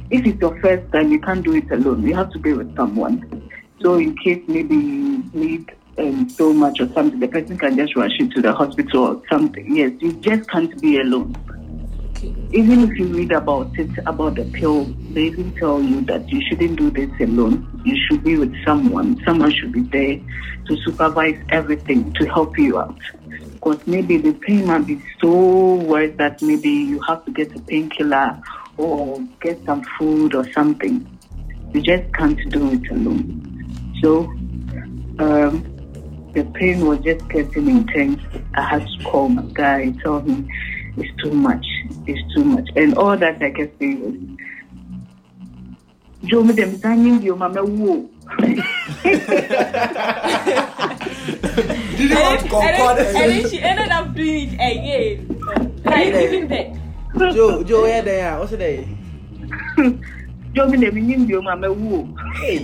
if 0.10 0.26
it's 0.26 0.42
your 0.42 0.60
first 0.60 0.92
time, 0.92 1.14
you 1.14 1.22
can't 1.22 1.46
do 1.46 1.56
it 1.56 1.72
alone. 1.72 2.04
You 2.04 2.16
have 2.16 2.32
to 2.32 2.40
be 2.40 2.52
with 2.52 2.76
someone. 2.76 3.50
So 3.82 3.96
in 3.96 4.18
case 4.18 4.44
maybe 4.50 4.76
you 4.76 5.24
need 5.34 5.72
um, 5.98 6.28
so 6.28 6.52
much 6.52 6.82
or 6.82 6.92
something, 6.92 7.22
the 7.22 7.30
person 7.30 7.58
can 7.58 7.78
just 7.78 7.96
rush 7.96 8.20
you 8.20 8.28
to 8.32 8.42
the 8.42 8.52
hospital 8.52 9.04
or 9.06 9.22
something. 9.32 9.74
Yes, 9.74 9.94
you 10.00 10.12
just 10.14 10.50
can't 10.50 10.82
be 10.82 11.00
alone. 11.00 11.34
Even 12.52 12.90
if 12.90 12.98
you 12.98 13.08
read 13.08 13.32
about 13.32 13.78
it, 13.78 13.90
about 14.06 14.36
the 14.36 14.46
pill, 14.46 14.86
they 15.12 15.24
even 15.24 15.52
tell 15.56 15.82
you 15.82 16.02
that 16.02 16.30
you 16.30 16.42
shouldn't 16.48 16.78
do 16.78 16.90
this 16.92 17.10
alone. 17.20 17.68
You 17.86 17.98
should 18.06 18.24
be 18.24 18.38
with 18.38 18.54
someone. 18.64 19.22
Someone 19.26 19.52
should 19.52 19.74
be 19.74 19.82
there 19.82 20.20
to 20.68 20.78
supervise 20.84 21.38
everything 21.50 22.14
to 22.14 22.26
help 22.28 22.58
you 22.58 22.80
out. 22.80 22.98
Because 23.54 23.86
maybe 23.88 24.18
the 24.18 24.34
pain 24.34 24.68
might 24.68 24.86
be 24.86 25.02
so 25.22 25.76
worse 25.76 26.16
that 26.18 26.42
maybe 26.42 26.70
you 26.70 27.02
have 27.02 27.26
to 27.26 27.32
get 27.32 27.56
a 27.56 27.60
painkiller 27.60 28.42
or 28.78 29.20
get 29.42 29.64
some 29.66 29.84
food 29.98 30.36
or 30.36 30.50
something. 30.52 31.06
You 31.74 31.82
just 31.82 32.14
can't 32.14 32.40
do 32.50 32.72
it 32.72 32.90
alone. 32.92 33.96
So, 34.02 34.22
um, 35.20 35.66
the 36.34 36.44
pain 36.54 36.86
was 36.86 37.00
just 37.00 37.28
getting 37.30 37.70
intense. 37.70 38.22
I 38.56 38.62
had 38.62 38.88
to 38.88 39.04
call 39.04 39.30
my 39.30 39.44
guy, 39.54 39.92
tell 40.04 40.20
him 40.20 40.48
it's 40.98 41.24
too 41.24 41.32
much, 41.32 41.66
it's 42.08 42.34
too 42.34 42.44
much. 42.44 42.68
And 42.76 42.96
all 42.98 43.16
that 43.18 43.42
I 43.42 43.52
kept 43.52 43.80
saying 43.80 44.02
was, 44.02 44.16
Joe, 46.30 46.44
me 46.44 46.54
dem 46.54 46.78
signing 46.80 47.22
you, 47.22 47.36
mama, 47.36 47.64
whoa. 47.64 48.10
Did 48.42 48.58
you 52.10 52.16
want 52.16 52.40
to 52.40 52.46
And, 52.46 52.50
concord 52.50 52.98
then, 52.98 53.16
and 53.16 53.32
then 53.32 53.50
she 53.50 53.60
ended 53.62 53.90
up 53.90 54.14
doing 54.16 54.50
it 54.52 54.56
again. 54.56 55.42
Like 55.84 56.08
even 56.14 56.48
then. 56.48 56.82
Joe, 57.18 57.64
Joe, 57.64 57.82
where 57.84 58.02
they 58.02 58.22
are? 58.22 58.40
What's 58.40 58.52
there? 58.52 58.84
Joe, 60.54 60.68
me 60.68 60.78
dem 60.78 60.94
signing 60.96 61.28
you, 61.30 61.42
mama, 61.42 61.72
whoa. 61.72 62.08
Hey, 62.36 62.58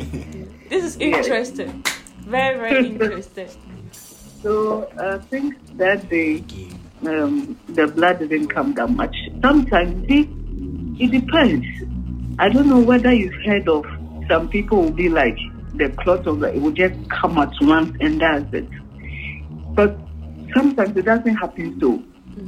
This 0.69 0.83
is 0.83 0.97
interesting. 0.97 1.83
Very, 2.25 2.57
very 2.57 2.87
interesting. 2.91 3.47
So 4.41 4.89
uh, 4.97 5.19
I 5.21 5.25
think 5.29 5.55
that 5.77 6.09
day 6.09 6.39
um, 7.07 7.59
the 7.69 7.87
blood 7.87 8.19
didn't 8.19 8.47
come 8.49 8.73
that 8.75 8.89
much. 8.89 9.15
Sometimes 9.41 10.07
see, 10.07 10.29
it 10.99 11.11
depends. 11.11 11.65
I 12.39 12.49
don't 12.49 12.67
know 12.67 12.79
whether 12.79 13.13
you've 13.13 13.41
heard 13.45 13.67
of 13.67 13.85
some 14.29 14.49
people 14.49 14.83
will 14.83 14.91
be 14.91 15.09
like 15.09 15.37
the 15.75 15.89
clot 15.99 16.27
of 16.27 16.43
it 16.43 16.61
will 16.61 16.71
just 16.71 16.95
come 17.09 17.37
at 17.37 17.53
once 17.61 17.95
and 17.99 18.21
that's 18.21 18.53
it. 18.53 18.67
But 19.73 19.97
sometimes 20.53 20.95
it 20.95 21.05
doesn't 21.05 21.35
happen 21.35 21.79
so. 21.79 22.03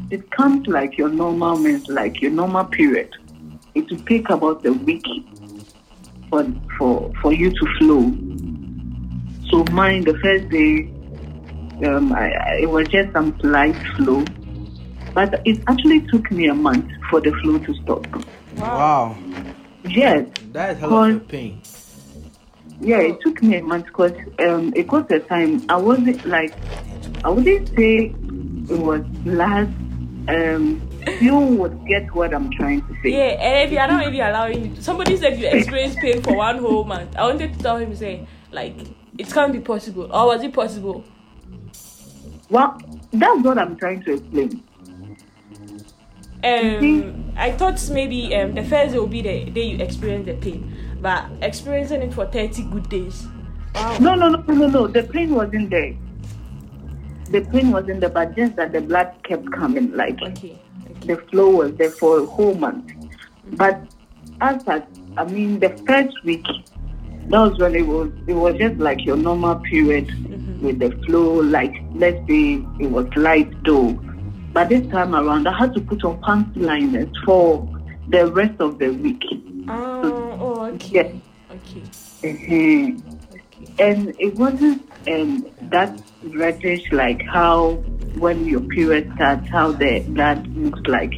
It 0.10 0.30
comes 0.32 0.68
like 0.68 0.98
your 0.98 1.10
normal 1.10 1.58
like 1.88 2.22
your 2.22 2.32
normal 2.32 2.66
period. 2.66 3.10
It 3.76 3.90
will 3.90 4.06
take 4.06 4.30
about 4.30 4.66
a 4.66 4.74
week 4.74 5.06
for 6.30 6.46
for 6.78 7.12
for 7.22 7.34
you 7.34 7.50
to 7.52 7.66
flow. 7.80 8.12
So 9.50 9.64
mine, 9.72 10.04
the 10.04 10.18
first 10.24 10.50
day, 10.50 10.90
um, 11.88 12.12
I, 12.14 12.32
I, 12.32 12.58
it 12.62 12.70
was 12.70 12.88
just 12.88 13.12
some 13.14 13.38
light 13.44 13.76
flow, 13.96 14.24
but 15.14 15.42
it 15.46 15.62
actually 15.68 16.02
took 16.08 16.32
me 16.32 16.48
a 16.48 16.54
month 16.54 16.86
for 17.10 17.22
the 17.22 17.32
flu 17.42 17.60
to 17.66 17.74
stop. 17.84 18.06
wow, 18.58 19.16
Yes, 19.86 20.28
that 20.54 20.72
is 20.76 20.80
hell 20.80 20.94
of 20.98 21.16
a 21.16 21.20
Cause- 21.20 21.28
pain. 21.28 21.62
yeah, 22.80 23.00
it 23.00 23.20
took 23.22 23.42
me 23.44 23.58
a 23.58 23.64
month 23.64 23.86
because 23.88 24.14
um, 24.40 24.74
it 24.76 24.88
got 24.88 25.12
a 25.12 25.20
time. 25.20 25.62
I 25.70 25.76
wasn't 25.78 26.26
like, 26.26 26.54
I 27.24 27.30
wouldn't 27.30 27.68
say 27.70 28.16
it 28.70 28.80
was 28.80 29.04
last. 29.26 29.70
Um, 30.30 30.82
you 31.20 31.36
would 31.38 31.86
get 31.86 32.14
what 32.16 32.34
I'm 32.34 32.50
trying 32.52 32.80
to 32.88 32.94
say. 33.04 33.10
Yeah, 33.10 33.36
and 33.44 33.70
they 33.72 33.78
are 33.78 33.90
not 33.90 34.08
even 34.08 34.22
allowing 34.22 34.70
you. 34.70 34.76
To. 34.76 34.82
Somebody 34.84 35.18
said 35.18 35.38
you 35.38 35.48
experienced 35.48 35.98
pain 36.00 36.22
for 36.22 36.34
one 36.38 36.60
whole 36.60 36.86
month. 36.86 37.14
I 37.18 37.24
wanted 37.24 37.52
to 37.54 37.60
tell 37.60 37.76
him, 37.76 37.94
say, 37.94 38.26
like, 38.52 38.74
it 39.18 39.28
can't 39.30 39.52
be 39.52 39.60
possible. 39.60 40.06
Or 40.14 40.28
was 40.28 40.42
it 40.44 40.54
possible? 40.54 41.04
Well, 42.50 42.80
that's 43.12 43.44
what 43.44 43.58
I'm 43.58 43.76
trying 43.76 44.02
to 44.04 44.14
explain. 44.14 44.64
Um, 46.44 47.34
I 47.38 47.52
thought 47.52 47.90
maybe 47.90 48.36
um, 48.36 48.54
the 48.54 48.64
first 48.64 48.94
day 48.94 49.00
will 49.00 49.08
be 49.08 49.22
the 49.22 49.46
day 49.46 49.64
you 49.64 49.84
experience 49.84 50.26
the 50.26 50.34
pain, 50.36 50.76
but 51.02 51.26
experiencing 51.42 52.02
it 52.02 52.14
for 52.14 52.26
30 52.26 52.64
good 52.64 52.90
days. 52.90 53.26
Wow. 53.76 53.98
No, 54.00 54.16
no, 54.16 54.30
no, 54.30 54.54
no, 54.54 54.68
no. 54.68 54.88
The 54.88 55.04
pain 55.04 55.34
wasn't 55.34 55.70
there. 55.70 55.96
The 57.32 57.42
pain 57.42 57.72
wasn't 57.72 58.02
there, 58.02 58.10
but 58.10 58.36
just 58.36 58.56
that 58.58 58.72
the 58.74 58.82
blood 58.82 59.12
kept 59.24 59.52
coming. 59.52 59.92
Like 59.94 60.22
Okay. 60.22 60.60
okay. 60.92 61.08
the 61.08 61.18
flow 61.32 61.50
was 61.50 61.74
there 61.76 61.90
for 61.90 62.20
a 62.20 62.26
whole 62.26 62.54
month. 62.54 62.92
But 63.54 63.82
as 64.42 64.68
I, 64.68 64.84
I 65.18 65.24
mean, 65.26 65.60
the 65.60 65.70
first 65.88 66.16
week, 66.24 66.46
that 67.30 67.40
was 67.40 67.58
when 67.58 67.76
it 67.76 67.88
was. 67.88 68.12
It 68.28 68.34
was 68.34 68.56
just 68.58 68.78
like 68.78 69.06
your 69.06 69.16
normal 69.16 69.56
period 69.56 70.12
with 70.62 70.80
the 70.80 70.92
flow. 71.06 71.36
Like 71.42 71.74
let's 71.96 72.18
say 72.28 72.64
it 72.80 72.92
was 72.92 73.08
light 73.16 73.52
though, 73.64 73.98
but 74.54 74.70
this 74.70 74.86
time 74.92 75.16
around, 75.16 75.48
I 75.48 75.58
had 75.58 75.74
to 75.74 75.82
put 75.82 76.04
on 76.04 76.22
panty 76.22 76.62
liners 76.62 77.10
for 77.26 77.68
the 78.08 78.28
rest 78.32 78.60
of 78.60 78.78
the 78.80 78.90
week. 78.90 79.24
Oh, 79.68 80.38
oh, 80.40 80.66
okay. 80.66 80.90
Yes. 80.92 81.16
Okay. 81.52 81.82
Mhm. 82.24 83.02
Okay. 83.34 83.74
and 83.80 84.14
it 84.20 84.36
wasn't 84.36 84.82
um, 85.08 85.46
that 85.64 86.00
reddish 86.24 86.92
like 86.92 87.22
how 87.26 87.72
when 88.18 88.46
your 88.46 88.62
period 88.62 89.12
starts, 89.16 89.50
how 89.50 89.72
the 89.72 90.00
blood 90.10 90.46
looks 90.56 90.82
like. 90.88 91.14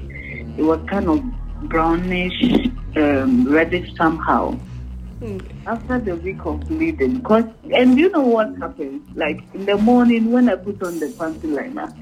It 0.58 0.64
was 0.64 0.80
kind 0.90 1.08
of 1.10 1.22
brownish, 1.70 2.70
um, 2.96 3.46
reddish 3.48 3.94
somehow. 3.96 4.52
Hmm. 5.20 5.38
After 5.66 6.00
the 6.00 6.16
week 6.18 6.46
of 6.46 6.60
bleeding, 6.68 7.22
cause 7.24 7.46
and 7.74 7.98
you 7.98 8.10
know 8.12 8.22
what 8.22 8.56
happens? 8.58 9.02
Like 9.16 9.42
in 9.54 9.66
the 9.66 9.78
morning 9.78 10.32
when 10.32 10.50
I 10.50 10.56
put 10.56 10.82
on 10.84 11.00
the 11.00 11.08
panty 11.08 11.52
liner, 11.52 11.94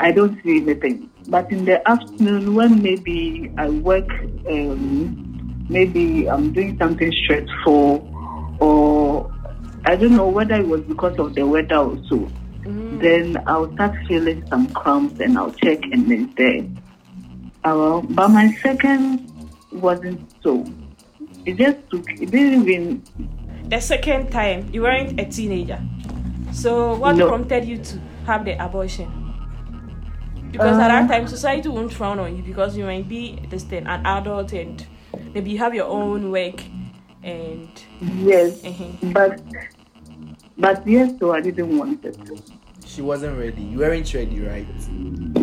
I 0.00 0.12
don't 0.12 0.42
see 0.42 0.60
anything. 0.62 1.10
But 1.28 1.50
in 1.50 1.64
the 1.64 1.86
afternoon, 1.88 2.54
when 2.54 2.82
maybe 2.82 3.52
I 3.56 3.70
work, 3.70 4.10
um, 4.50 5.66
maybe 5.68 6.28
I'm 6.28 6.52
doing 6.52 6.76
something 6.78 7.12
stressful, 7.24 8.06
or 8.60 9.32
I 9.86 9.96
don't 9.96 10.16
know 10.16 10.28
whether 10.28 10.56
it 10.56 10.66
was 10.66 10.82
because 10.82 11.18
of 11.18 11.34
the 11.34 11.46
weather 11.46 11.76
or 11.76 11.98
so, 12.08 12.28
then 12.64 13.42
I'll 13.46 13.72
start 13.74 13.94
feeling 14.06 14.44
some 14.48 14.68
cramps 14.72 15.20
and 15.20 15.38
I'll 15.38 15.52
check 15.52 15.82
and 15.84 16.10
it's 16.10 16.34
there. 16.36 16.66
Uh, 17.64 18.00
but 18.00 18.28
my 18.28 18.52
second 18.62 19.30
wasn't 19.72 20.20
so. 20.42 20.66
It 21.46 21.56
just 21.56 21.78
took, 21.90 22.08
it 22.20 22.30
didn't 22.30 22.68
even 22.68 23.02
The 23.68 23.80
second 23.80 24.30
time, 24.30 24.68
you 24.72 24.82
weren't 24.82 25.18
a 25.18 25.24
teenager. 25.24 25.80
So, 26.52 26.94
what 26.96 27.16
No. 27.16 27.28
prompted 27.28 27.64
you 27.64 27.78
to 27.78 27.98
have 28.26 28.44
the 28.44 28.62
abortion? 28.62 29.23
Because 30.54 30.78
at 30.78 30.86
that 30.86 31.08
time, 31.08 31.26
society 31.26 31.68
won't 31.68 31.92
frown 31.92 32.20
on 32.20 32.36
you 32.36 32.42
because 32.44 32.76
you 32.76 32.84
might 32.84 33.08
be 33.08 33.40
this 33.50 33.64
thing, 33.64 33.88
an 33.88 34.06
adult 34.06 34.52
and 34.52 34.86
maybe 35.34 35.50
you 35.50 35.58
have 35.58 35.74
your 35.74 35.86
own 35.86 36.30
work 36.30 36.62
and 37.24 37.68
Yes, 38.22 38.62
Mhm. 38.62 39.12
but 39.12 39.40
but 40.56 40.86
yes, 40.86 41.12
so 41.18 41.32
I 41.34 41.40
didn't 41.40 41.76
want 41.76 42.04
it. 42.04 42.16
She 42.86 43.02
wasn't 43.02 43.36
ready. 43.36 43.62
You 43.62 43.78
weren't 43.80 44.14
ready, 44.14 44.40
right? 44.42 44.66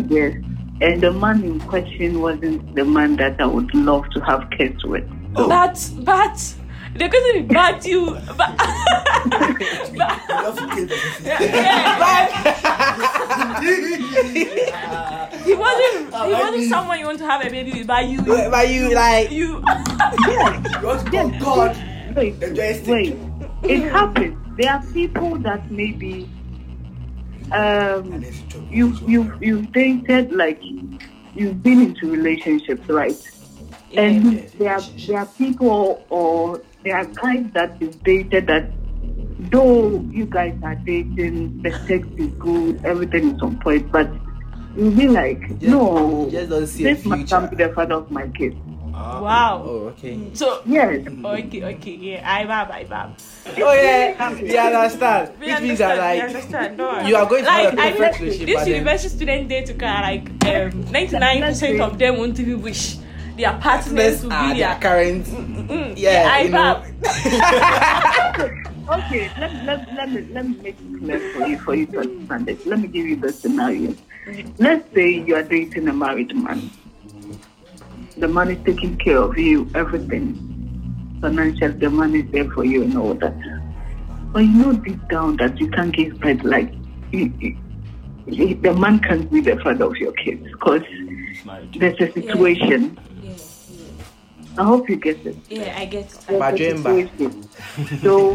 Yes, 0.08 0.34
and 0.80 1.00
the 1.02 1.12
man 1.12 1.44
in 1.44 1.60
question 1.60 2.22
wasn't 2.22 2.74
the 2.74 2.84
man 2.86 3.16
that 3.16 3.38
I 3.38 3.44
would 3.44 3.74
love 3.74 4.08
to 4.14 4.20
have 4.20 4.48
kids 4.56 4.82
with. 4.84 5.04
but 5.34 5.90
but 6.04 6.54
the 6.94 7.08
question 7.08 7.36
is 7.42 7.48
but 7.48 7.86
you 7.86 8.18
but, 8.36 10.12
he 15.44 15.54
wasn't 15.54 16.14
he 16.14 16.32
wasn't 16.32 16.68
someone 16.68 16.98
you 16.98 17.06
want 17.06 17.18
to 17.18 17.24
have 17.24 17.44
a 17.44 17.50
baby 17.50 17.72
with 17.78 17.86
but 17.86 18.06
you 18.06 18.20
But 18.22 18.50
but 18.50 18.68
you 18.68 18.94
like 18.94 19.30
you 19.30 19.56
You 19.56 20.86
want 20.86 21.04
to 21.06 21.10
concord 21.10 21.76
Wait, 22.14 22.38
the 22.40 22.52
joystick. 22.52 22.88
wait, 22.88 23.16
it 23.62 23.90
happens. 23.90 24.36
There 24.58 24.70
are 24.70 24.82
people 24.92 25.38
that 25.38 25.70
maybe 25.70 26.28
um, 27.52 28.22
you 28.68 28.94
you 29.06 29.32
you've 29.40 29.72
dated 29.72 30.30
like 30.32 30.60
you've 31.34 31.62
been 31.62 31.80
into 31.80 32.10
relationships, 32.10 32.86
right? 32.88 33.16
And 33.96 34.40
there 34.58 34.74
are 34.74 34.82
there 35.06 35.18
are 35.20 35.26
people 35.26 36.04
or 36.10 36.60
there 36.84 36.96
are 36.96 37.04
guys 37.06 37.46
that 37.52 37.80
you've 37.80 38.02
dated 38.02 38.46
that 38.48 38.70
though 39.50 40.00
you 40.10 40.26
guys 40.26 40.54
are 40.62 40.74
dating, 40.76 41.62
the 41.62 41.70
sex 41.86 42.06
is 42.16 42.28
good, 42.38 42.84
everything 42.84 43.34
is 43.34 43.42
on 43.42 43.58
point, 43.60 43.90
but 43.92 44.08
you'll 44.76 44.90
be 44.92 45.08
like, 45.08 45.40
Just- 45.60 45.62
no, 45.62 46.28
just 46.30 46.50
don't 46.50 46.66
see 46.66 46.86
a 46.86 46.94
this 46.94 47.04
must 47.04 47.18
future. 47.20 47.34
come 47.36 47.48
be 47.50 47.56
the 47.56 47.68
father 47.74 47.94
of 47.96 48.10
my 48.10 48.26
kids. 48.28 48.56
wow 48.92 49.62
Oh, 49.64 49.88
okay. 49.96 50.20
so 50.34 50.60
Yes. 50.66 51.00
okay 51.08 51.64
okay 51.64 51.94
yeah 51.96 52.20
I 52.28 52.44
bab 52.44 52.70
I 52.70 52.84
bab 52.84 53.16
Oh 53.56 53.72
yeah, 53.72 54.12
we 54.36 54.52
understand. 54.58 55.32
we 55.40 55.46
Which 55.48 55.60
means 55.64 55.78
that 55.80 55.96
understand 55.96 55.96
we 55.96 55.96
like 55.96 56.22
understand 56.28 56.76
no 56.76 57.00
you 57.08 57.16
are 57.16 57.24
going 57.26 57.44
to 57.44 57.48
like 57.50 57.70
have 57.70 57.78
a 57.78 57.82
I 57.82 57.90
perfect 57.92 58.20
mean, 58.20 58.28
relationship, 58.28 58.46
this 58.46 58.56
but 58.56 58.64
then- 58.68 58.74
university 58.76 59.16
student 59.16 59.48
day 59.48 59.64
to 59.64 59.74
car 59.74 60.02
like 60.02 60.28
um 60.44 60.70
99% 60.92 61.80
of 61.80 61.98
them 61.98 62.18
won't 62.18 62.38
even 62.38 62.60
wish 62.60 62.96
their 63.36 63.52
partners 63.58 64.20
Partners 64.20 64.20
to 64.22 64.30
are 64.30 64.54
be 64.54 64.60
their 64.60 64.68
their 64.70 64.80
current. 64.80 65.24
Mm, 65.26 65.94
Yeah, 65.96 66.28
I 66.30 66.42
you 66.42 66.50
know. 66.50 66.82
okay, 68.98 69.30
let, 69.38 69.52
let, 69.64 69.92
let, 69.92 70.10
me, 70.10 70.20
let 70.32 70.46
me 70.48 70.56
make 70.62 70.76
it 70.80 70.98
clear 70.98 71.20
for 71.32 71.46
you, 71.48 71.58
for 71.60 71.74
you 71.74 71.86
to 71.86 71.98
understand 72.00 72.48
it. 72.48 72.66
Let 72.66 72.80
me 72.80 72.88
give 72.88 73.06
you 73.06 73.16
the 73.16 73.32
scenario. 73.32 73.94
Let's 74.58 74.92
say 74.94 75.10
you 75.10 75.34
are 75.36 75.42
dating 75.42 75.88
a 75.88 75.92
married 75.92 76.34
man. 76.36 76.70
The 78.16 78.28
man 78.28 78.50
is 78.50 78.58
taking 78.64 78.96
care 78.98 79.18
of 79.18 79.36
you, 79.38 79.70
everything. 79.74 80.38
Financial, 81.20 81.72
the 81.72 81.90
man 81.90 82.14
is 82.14 82.30
there 82.32 82.50
for 82.50 82.64
you 82.64 82.82
and 82.82 82.96
all 82.98 83.14
that. 83.14 83.34
But 84.32 84.40
you 84.40 84.52
know 84.52 84.72
deep 84.72 85.08
down 85.08 85.36
that 85.36 85.58
you 85.58 85.68
can't 85.70 85.94
give 85.94 86.18
birth 86.20 86.42
like 86.42 86.72
you, 87.12 87.32
you, 87.40 87.56
you- 88.26 88.54
the 88.54 88.72
man 88.74 88.98
can't 89.00 89.30
be 89.30 89.40
the 89.40 89.56
father 89.58 89.84
of 89.86 89.96
your 89.96 90.12
kids 90.12 90.42
because 90.52 90.82
there's 91.76 92.00
a 92.00 92.12
situation. 92.12 92.98
Yeah, 94.56 94.62
I 94.62 94.64
hope 94.64 94.88
you 94.88 94.96
get 94.96 95.24
it. 95.26 95.36
yeah, 95.48 95.74
I 95.78 95.84
get 95.86 96.04
it. 96.06 96.18
There's 96.26 96.40
a 96.40 96.44
Majemba. 96.44 96.82
situation. 96.82 97.48
So, 98.02 98.34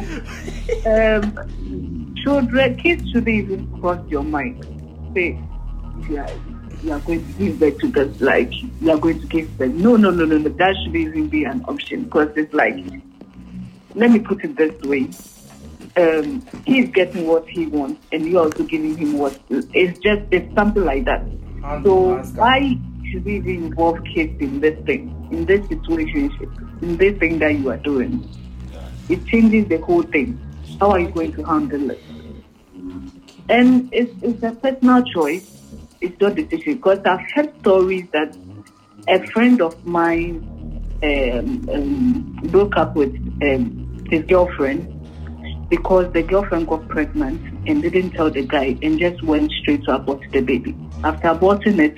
um, 0.85 2.15
children, 2.23 2.77
kids 2.77 3.09
shouldn't 3.09 3.27
even 3.29 3.67
cross 3.79 3.99
your 4.09 4.23
mind. 4.23 4.63
Say, 5.13 5.39
you 6.09 6.17
are, 6.17 6.29
you 6.83 6.91
are 6.93 6.99
going 6.99 7.25
to 7.25 7.33
give 7.33 7.59
birth 7.59 7.79
to 7.79 7.87
this, 7.91 8.21
like, 8.21 8.51
you 8.81 8.91
are 8.91 8.97
going 8.97 9.19
to 9.19 9.27
give 9.27 9.57
birth. 9.57 9.73
No, 9.73 9.95
no, 9.95 10.09
no, 10.11 10.25
no, 10.25 10.37
no. 10.37 10.49
That 10.49 10.75
shouldn't 10.83 10.95
even 10.95 11.27
be 11.27 11.43
an 11.43 11.63
option 11.67 12.03
because 12.05 12.29
it's 12.35 12.53
like, 12.53 12.75
let 13.95 14.11
me 14.11 14.19
put 14.19 14.43
it 14.43 14.55
this 14.55 14.79
way. 14.83 15.09
Um, 15.95 16.45
he's 16.65 16.89
getting 16.91 17.25
what 17.25 17.47
he 17.49 17.65
wants, 17.65 18.05
and 18.11 18.27
you're 18.27 18.43
also 18.43 18.63
giving 18.63 18.95
him 18.95 19.17
what. 19.17 19.39
It's 19.49 19.97
just 19.99 20.21
it's 20.29 20.53
something 20.53 20.85
like 20.85 21.05
that. 21.05 21.21
Hand 21.63 21.83
So 21.83 22.19
in 22.19 22.35
why 22.35 22.77
should 23.11 23.25
we 23.25 23.37
even 23.37 23.65
involve 23.65 23.97
kids 24.13 24.33
in 24.39 24.59
this 24.59 24.77
thing, 24.85 25.29
in 25.31 25.45
this 25.45 25.67
situation, 25.69 26.31
in 26.81 26.97
this 26.97 27.17
thing 27.19 27.39
that 27.39 27.57
you 27.57 27.69
are 27.69 27.77
doing? 27.77 28.27
It 29.09 29.25
changes 29.27 29.67
the 29.67 29.77
whole 29.79 30.03
thing. 30.03 30.39
How 30.79 30.91
are 30.91 30.99
you 30.99 31.09
going 31.09 31.33
to 31.33 31.43
handle 31.43 31.91
it? 31.91 32.03
And 33.49 33.89
it's, 33.93 34.13
it's 34.21 34.43
a 34.43 34.51
personal 34.51 35.03
choice. 35.03 35.43
It's 36.01 36.19
your 36.19 36.31
decision. 36.31 36.75
Because 36.75 36.99
I've 37.05 37.25
heard 37.33 37.53
stories 37.61 38.07
that 38.11 38.35
a 39.07 39.25
friend 39.31 39.61
of 39.61 39.85
mine 39.85 40.43
um, 41.03 41.69
um, 41.73 42.39
broke 42.45 42.75
up 42.77 42.95
with 42.95 43.15
um, 43.41 44.07
his 44.09 44.23
girlfriend 44.23 44.93
because 45.69 46.11
the 46.13 46.23
girlfriend 46.23 46.67
got 46.67 46.87
pregnant 46.87 47.41
and 47.67 47.81
didn't 47.81 48.11
tell 48.11 48.29
the 48.29 48.45
guy 48.45 48.77
and 48.81 48.99
just 48.99 49.21
went 49.23 49.51
straight 49.61 49.83
to 49.83 49.95
abort 49.95 50.21
the 50.31 50.41
baby. 50.41 50.75
After 51.03 51.27
aborting 51.29 51.79
it, 51.79 51.95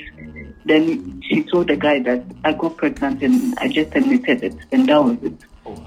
then 0.65 1.22
she 1.28 1.43
told 1.43 1.67
the 1.67 1.76
guy 1.78 2.00
that 2.04 2.24
I 2.43 2.54
got 2.54 2.78
pregnant 2.78 3.22
and 3.24 3.58
I 3.60 3.67
just 3.69 3.95
admitted 3.95 4.43
it, 4.43 4.56
and 4.72 4.88
that 4.89 5.04
was 5.04 5.17
it. 5.24 5.34
Uh-huh, 5.65 5.86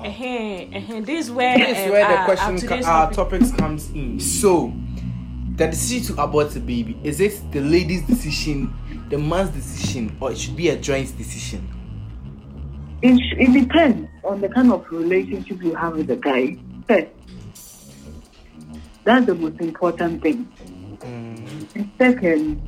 uh-huh. 0.79 1.01
This 1.01 1.27
is 1.27 1.31
where, 1.33 1.59
This 1.59 1.79
is 1.79 1.91
where 1.91 2.07
the 2.09 2.17
our- 2.19 2.25
question, 2.25 2.47
our 2.55 2.61
co- 2.61 2.67
today's 2.69 2.87
our 2.87 3.13
topic- 3.13 3.41
topics 3.41 3.53
comes 3.53 3.91
in. 3.91 4.21
So, 4.21 4.73
the 5.57 5.67
decision 5.67 6.15
to 6.17 6.23
abort 6.23 6.51
the 6.51 6.61
baby 6.61 6.97
is 7.03 7.21
it 7.21 7.41
the 7.53 7.61
lady's 7.61 8.03
decision, 8.03 8.73
the 9.11 9.19
man's 9.19 9.51
decision, 9.51 10.17
or 10.21 10.31
it 10.33 10.39
should 10.39 10.57
be 10.57 10.69
a 10.69 10.77
joint 10.77 11.17
decision? 11.19 11.69
It, 13.03 13.21
it 13.39 13.53
depends 13.53 14.09
on 14.25 14.41
the 14.41 14.49
kind 14.49 14.73
of 14.73 14.87
relationship 14.93 15.61
you 15.63 15.75
have 15.75 15.97
with 15.97 16.07
the 16.07 16.17
guy. 16.17 16.57
First, 16.87 17.09
that's 19.05 19.27
the 19.27 19.35
most 19.35 19.61
important 19.61 20.23
thing. 20.23 20.49
And 21.03 21.91
second, 21.99 22.63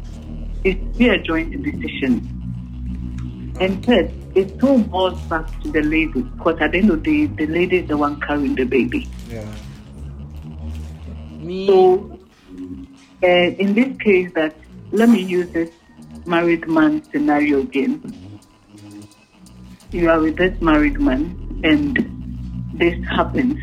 it's 0.65 0.97
be 0.97 1.09
a 1.09 1.19
joint 1.19 1.63
decision. 1.63 2.31
And 3.61 3.85
third, 3.85 4.11
it 4.35 4.57
still 4.57 4.79
boils 4.79 5.21
back 5.23 5.47
to 5.63 5.71
the 5.71 5.83
lady 5.83 6.23
because 6.23 6.59
at 6.61 6.73
the 6.73 6.79
end 6.79 6.91
of 6.91 7.05
the 7.05 7.27
day, 7.29 7.47
the 7.47 7.53
lady 7.53 7.79
is 7.79 7.89
the 7.89 7.97
one 7.97 8.21
carrying 8.21 8.57
the 8.57 8.65
baby. 8.65 9.09
Yeah. 9.29 9.47
Me. 11.39 11.67
So, 11.69 12.19
uh, 13.23 13.27
in 13.27 13.75
this 13.75 13.97
case, 13.99 14.33
that 14.35 14.57
let 14.91 15.09
me 15.09 15.23
use 15.23 15.51
this 15.51 15.71
married 16.27 16.67
man 16.67 17.05
scenario 17.13 17.61
again. 17.61 18.41
You 19.93 20.11
are 20.11 20.19
with 20.19 20.37
this 20.37 20.61
married 20.61 20.99
man, 20.99 21.61
and 21.63 21.97
this 22.75 22.99
happens. 23.05 23.61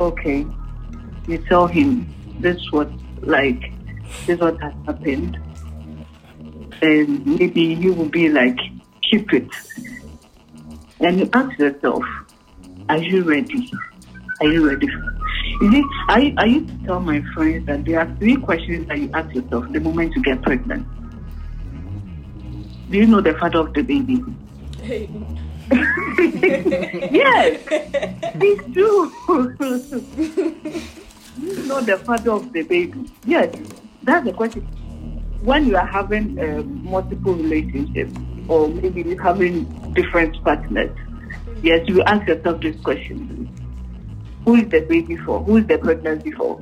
Okay, 0.00 0.46
you 1.26 1.38
tell 1.48 1.66
him 1.66 2.08
this 2.40 2.58
was 2.72 2.88
like 3.20 3.70
this 4.26 4.36
is 4.36 4.40
what 4.40 4.60
has 4.60 4.72
happened, 4.86 5.38
and 6.82 7.26
maybe 7.26 7.62
you 7.62 7.92
will 7.92 8.08
be 8.08 8.28
like 8.28 8.58
keep 9.08 9.32
it, 9.32 9.48
and 11.00 11.20
you 11.20 11.30
ask 11.32 11.58
yourself, 11.58 12.04
are 12.88 12.98
you 12.98 13.22
ready? 13.22 13.70
Are 14.40 14.48
you 14.48 14.68
ready? 14.68 14.88
You 15.60 15.70
see, 15.72 15.84
I, 16.08 16.34
I 16.38 16.44
used 16.46 16.68
to 16.68 16.86
tell 16.86 17.00
my 17.00 17.22
friends 17.34 17.66
that 17.66 17.84
there 17.84 18.00
are 18.00 18.16
three 18.16 18.36
questions 18.36 18.88
that 18.88 18.98
you 18.98 19.10
ask 19.12 19.34
yourself 19.34 19.70
the 19.70 19.80
moment 19.80 20.14
you 20.16 20.22
get 20.22 20.42
pregnant. 20.42 20.86
Do 22.90 22.98
you 22.98 23.06
know 23.06 23.20
the 23.20 23.34
father 23.34 23.58
of 23.58 23.74
the 23.74 23.82
baby? 23.82 24.24
yes, 27.12 27.62
it's 27.70 28.72
true. 28.72 29.12
Do 29.28 29.54
you 31.42 31.66
know 31.66 31.80
the 31.80 31.98
father 32.04 32.32
of 32.32 32.52
the 32.52 32.62
baby? 32.62 33.10
Yes, 33.24 33.54
that's 34.02 34.24
the 34.24 34.32
question. 34.32 34.62
When 35.42 35.66
you 35.66 35.76
are 35.76 35.86
having 35.86 36.38
um, 36.38 36.84
multiple 36.84 37.34
relationships, 37.34 38.12
or 38.48 38.68
maybe 38.68 39.02
you're 39.02 39.22
having 39.22 39.64
different 39.94 40.42
partners, 40.44 40.96
yes, 41.62 41.86
you 41.88 42.02
ask 42.02 42.26
yourself 42.26 42.60
this 42.60 42.78
question 42.80 43.48
who 44.44 44.56
is 44.56 44.68
the 44.68 44.80
baby 44.80 45.16
for? 45.16 45.42
Who 45.44 45.58
is 45.58 45.66
the 45.66 45.78
pregnancy 45.78 46.32
for? 46.32 46.60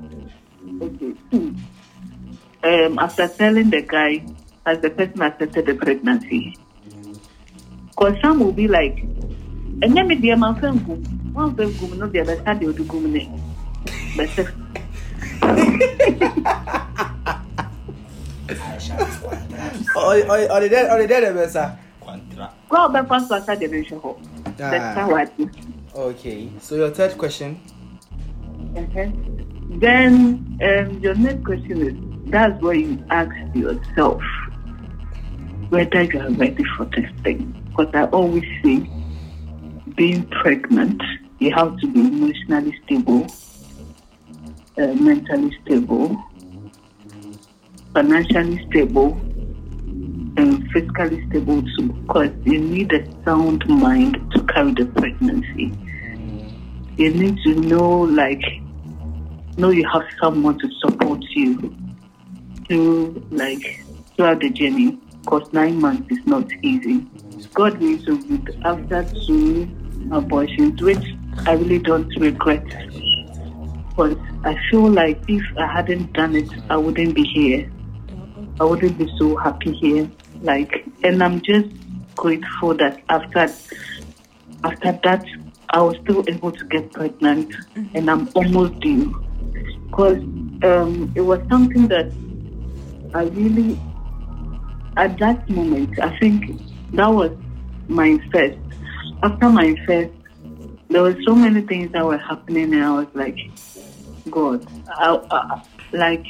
Okay. 0.83 1.14
Um, 1.33 2.98
after 2.98 3.29
telling 3.29 3.70
the 3.70 3.83
guy, 3.83 4.27
has 4.66 4.81
the 4.81 4.90
person 4.90 5.22
accepted 5.22 5.66
the 5.66 5.74
pregnancy? 5.74 6.57
Because 7.88 8.20
some 8.20 8.40
will 8.40 8.53
be 8.53 8.68
like, 8.68 8.98
and 8.98 9.96
then 9.96 10.09
maybe 10.09 10.31
I'm 10.31 10.42
a 10.42 10.53
no, 10.61 11.51
the 11.51 12.20
other 12.20 12.37
side 12.44 12.64
uh, 12.64 12.72
the 12.72 12.85
dead, 14.37 14.55
or 19.94 20.60
the 20.60 21.06
dead, 21.08 21.34
Ebesa. 21.34 21.78
go 22.68 22.88
back 22.88 23.08
first 23.08 23.28
to 23.28 23.40
start 23.42 23.60
the 23.60 23.68
nation 23.68 24.00
hall. 24.00 24.20
That's 24.56 24.98
how 24.98 25.14
I 25.14 25.24
do. 25.26 25.50
Okay. 25.94 26.50
So 26.60 26.76
your 26.76 26.90
third 26.90 27.16
question. 27.18 27.60
Okay. 28.76 29.12
Then 29.70 30.58
um, 30.62 30.98
your 31.00 31.14
next 31.14 31.44
question 31.44 31.86
is 31.86 32.30
that's 32.30 32.60
where 32.62 32.74
you 32.74 33.02
ask 33.10 33.30
yourself 33.54 34.22
whether 35.70 36.02
you 36.02 36.20
are 36.20 36.30
ready 36.30 36.64
for 36.76 36.84
this 36.86 37.10
thing. 37.22 37.54
Because 37.68 37.94
I 37.94 38.04
always 38.06 38.44
say 38.62 38.88
being 39.96 40.26
pregnant, 40.28 41.02
you 41.38 41.52
have 41.54 41.76
to 41.78 41.86
be 41.92 42.00
emotionally 42.00 42.74
stable, 42.84 43.26
uh, 44.78 44.94
mentally 44.94 45.56
stable, 45.62 46.16
financially 47.94 48.64
stable, 48.70 49.12
and 50.36 50.70
physically 50.70 51.26
stable 51.28 51.62
too. 51.76 51.92
Because 52.06 52.30
you 52.44 52.60
need 52.60 52.92
a 52.92 53.04
sound 53.24 53.66
mind 53.68 54.18
to 54.32 54.42
carry 54.44 54.72
the 54.72 54.86
pregnancy 54.86 55.72
you 56.98 57.10
need 57.14 57.38
to 57.44 57.54
know 57.54 58.00
like 58.00 58.42
know 59.56 59.70
you 59.70 59.88
have 59.88 60.02
someone 60.20 60.58
to 60.58 60.68
support 60.80 61.22
you 61.30 61.72
through 62.66 63.24
like 63.30 63.84
throughout 64.16 64.40
the 64.40 64.50
journey 64.50 64.98
because 65.22 65.44
nine 65.52 65.80
months 65.80 66.10
is 66.10 66.18
not 66.26 66.44
easy 66.62 67.06
god 67.54 67.80
needs 67.80 68.04
to 68.04 68.18
good 68.26 68.60
after 68.64 69.04
two 69.26 69.68
abortions 70.10 70.82
which 70.82 71.04
i 71.46 71.52
really 71.52 71.78
don't 71.78 72.12
regret 72.16 72.66
i 74.44 74.56
feel 74.70 74.88
like 74.88 75.20
if 75.28 75.42
i 75.58 75.66
hadn't 75.66 76.12
done 76.12 76.34
it 76.37 76.50
i 76.70 76.76
wouldn't 76.76 77.14
be 77.14 77.24
here 77.24 77.70
i 78.61 78.64
wouldn't 78.64 78.96
be 78.98 79.08
so 79.18 79.37
happy 79.37 79.72
here 79.72 80.11
like 80.42 80.84
and 81.04 81.22
i'm 81.22 81.40
just 81.40 81.68
grateful 82.16 82.74
that 82.74 83.00
after 83.08 83.48
after 84.64 84.92
that, 85.04 85.24
I 85.70 85.80
was 85.82 85.96
still 86.02 86.24
able 86.28 86.52
to 86.52 86.64
get 86.66 86.92
pregnant, 86.92 87.52
and 87.94 88.11
I'm 88.11 88.28
almost 88.34 88.80
due. 88.80 89.14
Because 89.90 90.18
um, 90.64 91.12
it 91.14 91.20
was 91.20 91.40
something 91.48 91.88
that 91.88 92.11
I 93.14 93.22
really, 93.24 93.78
at 94.96 95.18
that 95.18 95.48
moment, 95.48 95.98
I 96.00 96.18
think 96.18 96.61
that 96.92 97.08
was 97.08 97.30
my 97.88 98.18
first. 98.32 98.58
After 99.22 99.48
my 99.48 99.76
first, 99.87 100.12
there 100.88 101.03
were 101.03 101.16
so 101.27 101.35
many 101.35 101.61
things 101.62 101.92
that 101.92 102.05
were 102.05 102.18
happening, 102.18 102.72
and 102.74 102.85
I 102.85 102.90
was 102.90 103.09
like, 103.14 103.38
God, 104.31 104.66
I, 104.88 105.20
I, 105.31 105.62
like, 105.92 106.24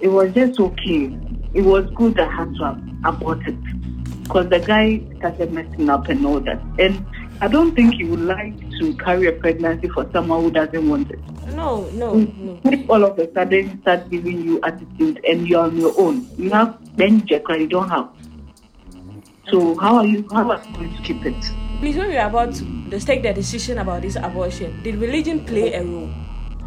it 0.00 0.08
was 0.08 0.32
just 0.34 0.58
okay. 0.58 1.16
It 1.54 1.62
was 1.62 1.84
good 1.94 2.18
I 2.18 2.30
had 2.30 2.54
to 2.56 2.80
abort 3.04 3.46
it 3.46 4.22
because 4.22 4.48
the 4.48 4.60
guy 4.60 5.02
started 5.18 5.52
messing 5.52 5.90
up 5.90 6.08
and 6.08 6.24
all 6.24 6.40
that. 6.40 6.60
And 6.78 7.04
I 7.40 7.48
don't 7.48 7.74
think 7.74 7.98
you 7.98 8.08
would 8.08 8.20
like 8.20 8.58
to 8.78 8.94
carry 8.94 9.26
a 9.26 9.32
pregnancy 9.32 9.88
for 9.88 10.08
someone 10.12 10.42
who 10.42 10.50
doesn't 10.50 10.88
want 10.88 11.10
it. 11.10 11.20
No, 11.54 11.90
no, 11.90 12.14
mm. 12.14 12.64
no. 12.64 12.70
If 12.70 12.88
all 12.88 13.04
of 13.04 13.18
a 13.18 13.32
sudden 13.34 13.80
start 13.82 14.08
giving 14.10 14.42
you 14.42 14.60
attitude 14.62 15.24
and 15.28 15.46
you're 15.46 15.62
on 15.62 15.76
your 15.76 15.92
own, 16.00 16.28
you 16.38 16.50
have 16.50 16.78
then 16.96 17.26
Jack, 17.26 17.42
you 17.50 17.66
don't 17.66 17.88
have. 17.88 18.08
So 19.50 19.76
how 19.78 19.96
are 19.96 20.06
you? 20.06 20.26
How 20.32 20.50
are 20.50 20.62
you 20.64 20.74
going 20.76 20.96
to 20.96 21.02
keep 21.02 21.26
it? 21.26 21.71
Please, 21.82 21.96
when 21.98 22.08
we 22.08 22.16
are 22.16 22.28
about 22.30 22.54
to 22.54 22.64
just 22.90 23.06
take 23.08 23.22
the 23.26 23.32
decision 23.34 23.78
about 23.78 24.02
this 24.02 24.14
abortion, 24.14 24.70
did 24.84 24.94
religion 25.02 25.44
play 25.44 25.74
a 25.74 25.82
role? 25.82 26.10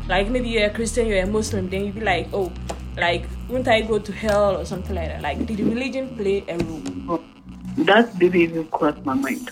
Like 0.10 0.28
maybe 0.30 0.49
you're 0.49 0.67
a 0.67 0.69
Christian, 0.69 1.08
you're 1.08 1.23
a 1.23 1.25
Muslim, 1.25 1.69
then 1.69 1.86
you'd 1.86 1.95
be 1.95 2.01
like, 2.01 2.28
oh, 2.34 2.51
like 2.97 3.23
won't 3.47 3.67
I 3.67 3.80
go 3.82 3.97
to 3.97 4.12
hell 4.12 4.58
or 4.58 4.65
something 4.65 4.93
like 4.93 5.08
that? 5.08 5.21
Like, 5.21 5.45
did 5.45 5.60
religion 5.62 6.15
play 6.17 6.43
a 6.49 6.58
role? 6.58 7.23
That 7.88 8.12
didn't 8.19 8.41
even 8.41 8.67
cross 8.67 8.95
my 9.06 9.13
mind. 9.13 9.49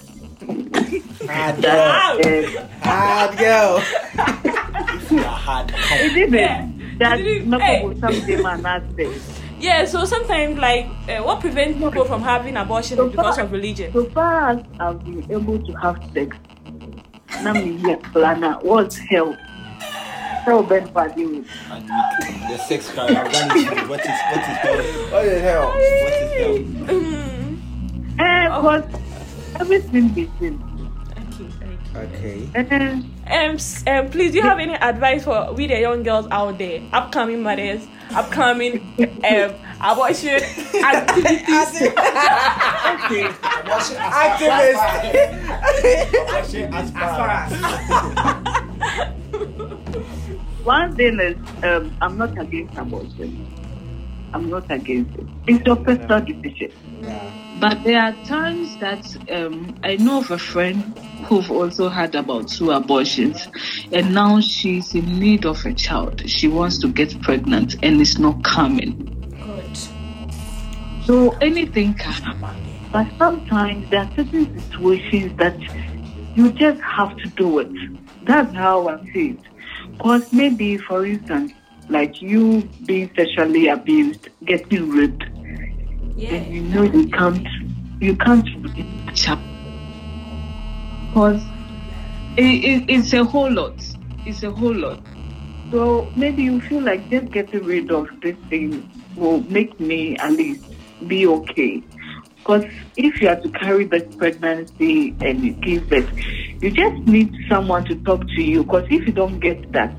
Hard 1.32 1.62
girl. 1.64 2.20
Uh, 2.20 2.68
Hard 2.84 3.38
girl. 3.38 3.84
You 5.12 5.20
are 5.20 5.24
hard. 5.24 5.72
it 5.76 6.14
didn't. 6.14 6.34
Yeah. 6.34 6.68
That 7.00 7.20
It 7.20 7.24
didn't- 7.24 7.50
not 7.50 7.62
hey. 7.62 7.84
about 7.86 7.98
something 8.00 8.42
man 8.42 8.64
has 8.64 8.84
said. 8.96 9.43
Yeah, 9.64 9.86
so 9.86 10.04
sometimes 10.04 10.60
like 10.60 10.88
uh, 11.08 11.24
what 11.24 11.40
prevents 11.40 11.80
people 11.80 12.04
from 12.04 12.22
having 12.22 12.58
abortion 12.58 13.00
is 13.00 13.12
because 13.12 13.38
of 13.38 13.50
religion. 13.50 13.94
So 13.94 14.04
far 14.10 14.50
as 14.50 14.60
I've 14.78 15.00
been 15.06 15.24
able 15.32 15.58
to 15.66 15.72
have 15.80 16.04
sex, 16.14 16.36
now 17.42 17.54
me 17.54 17.78
here 17.78 17.96
planner. 18.12 18.60
What's 18.62 18.98
hell? 18.98 19.32
Hell 20.44 20.64
bad 20.64 20.94
body 20.94 21.26
with. 21.26 21.48
And 21.72 21.84
we, 21.88 22.52
the 22.52 22.58
sex 22.68 22.92
crime. 22.92 23.16
I've 23.16 23.32
done 23.32 23.58
it. 23.58 23.88
What 23.88 24.02
is 24.02 24.20
what 24.28 24.44
is 24.44 24.58
hell? 24.60 24.78
What 25.14 25.24
the 25.24 25.40
hell? 25.40 25.68
What 25.72 26.14
is 26.20 26.32
hell? 26.36 26.58
Mm. 27.00 28.20
Eh, 28.20 28.48
Oh. 28.52 28.62
but 28.64 28.84
everything 29.62 30.10
between. 30.10 30.60
Okay, 31.96 32.50
okay. 32.56 32.60
Okay. 32.60 33.00
Eh, 33.28 33.48
Um, 33.48 33.58
um, 33.88 34.10
please, 34.10 34.32
do 34.32 34.38
you 34.38 34.44
have 34.44 34.60
any 34.60 34.74
advice 34.76 35.24
for 35.24 35.54
we 35.54 35.68
the 35.68 35.80
young 35.80 36.04
girls 36.04 36.28
out 36.32 36.58
there, 36.58 36.82
upcoming 36.92 37.42
mothers, 37.44 37.86
upcoming 38.12 38.82
um 39.24 39.54
abortion 39.80 40.42
activities? 40.84 41.82
okay. 42.98 43.30
One 50.64 50.96
thing 50.96 51.20
is, 51.20 51.38
um, 51.64 51.96
I'm 52.02 52.18
not 52.18 52.38
against 52.38 52.78
abortion. 52.78 53.63
I'm 54.34 54.50
not 54.50 54.70
against 54.72 55.16
it. 55.16 55.28
It's 55.48 55.66
your 55.66 55.76
personal 55.76 56.22
decision. 56.22 56.72
But 57.60 57.84
there 57.84 58.02
are 58.02 58.14
times 58.24 58.78
that 58.78 59.06
um, 59.32 59.80
I 59.84 59.96
know 59.98 60.20
of 60.20 60.32
a 60.32 60.38
friend 60.38 60.96
who've 61.26 61.50
also 61.52 61.88
had 61.88 62.16
about 62.16 62.48
two 62.48 62.72
abortions, 62.72 63.48
and 63.92 64.14
now 64.14 64.42
she's 64.42 64.94
in 64.96 65.20
need 65.20 65.46
of 65.46 65.64
a 65.66 65.74
child. 65.74 66.28
She 66.30 66.48
wants 66.48 66.80
to 66.80 66.88
get 66.92 67.22
pregnant, 67.22 67.76
and 67.84 68.02
it's 68.02 68.18
not 68.18 68.44
coming. 68.44 68.92
Good. 69.40 69.78
So 71.06 71.32
anything 71.38 71.94
can 71.94 72.14
happen. 72.14 72.90
But 72.92 73.08
sometimes 73.18 73.90
there 73.90 74.02
are 74.02 74.12
certain 74.16 74.60
situations 74.60 75.38
that 75.38 75.58
you 76.36 76.52
just 76.54 76.82
have 76.82 77.16
to 77.18 77.30
do 77.30 77.60
it. 77.60 77.72
That's 78.24 78.54
how 78.56 78.88
I 78.88 79.04
see 79.14 79.32
it. 79.32 79.40
Because 79.98 80.32
maybe, 80.34 80.78
for 80.78 81.06
instance, 81.06 81.54
like 81.90 82.22
you 82.22 82.62
being 82.86 83.10
sexually 83.16 83.68
abused, 83.68 84.30
getting 84.46 84.90
raped, 84.90 85.24
Yeah. 86.16 86.36
and 86.36 86.54
you 86.54 86.62
know 86.62 86.84
you 86.84 87.08
can't, 87.10 87.48
you 88.00 88.16
can't. 88.16 88.48
Child. 89.16 89.40
Because 91.10 91.44
it, 92.38 92.44
it, 92.44 92.90
it's 92.90 93.14
a 93.14 93.24
whole 93.24 93.52
lot. 93.52 93.76
It's 94.26 94.44
a 94.44 94.52
whole 94.52 94.74
lot. 94.74 95.00
So 95.72 96.12
maybe 96.16 96.44
you 96.44 96.62
feel 96.62 96.82
like 96.82 97.10
just 97.10 97.32
getting 97.32 97.64
rid 97.64 97.92
of 97.92 98.08
this 98.22 98.38
thing 98.50 98.90
will 99.16 99.42
make 99.50 99.80
me 99.80 100.16
at 100.18 100.32
least 100.34 100.64
be 101.08 101.28
okay. 101.28 101.84
Because 102.38 102.66
if 102.98 103.22
you 103.22 103.28
have 103.28 103.42
to 103.44 103.50
carry 103.50 103.86
this 103.86 104.04
pregnancy 104.18 105.16
and 105.22 105.62
give 105.62 105.88
birth, 105.90 106.10
you 106.62 106.72
just 106.72 106.98
need 107.08 107.34
someone 107.50 107.86
to 107.86 107.96
talk 108.04 108.28
to 108.28 108.42
you. 108.42 108.64
Because 108.64 108.86
if 108.90 109.06
you 109.08 109.14
don't 109.14 109.40
get 109.40 109.72
that, 109.72 109.96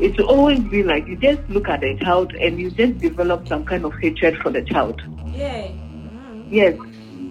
it 0.00 0.16
will 0.18 0.26
always 0.28 0.60
be 0.60 0.82
like 0.82 1.06
you 1.06 1.16
just 1.16 1.40
look 1.48 1.68
at 1.68 1.80
the 1.80 1.96
child 2.04 2.32
and 2.34 2.58
you 2.58 2.70
just 2.70 2.98
develop 2.98 3.46
some 3.48 3.64
kind 3.64 3.84
of 3.84 3.92
hatred 4.02 4.36
for 4.42 4.50
the 4.50 4.62
child. 4.62 5.00
Yeah. 5.34 5.68
Mm. 5.68 6.46
Yes, 6.50 6.74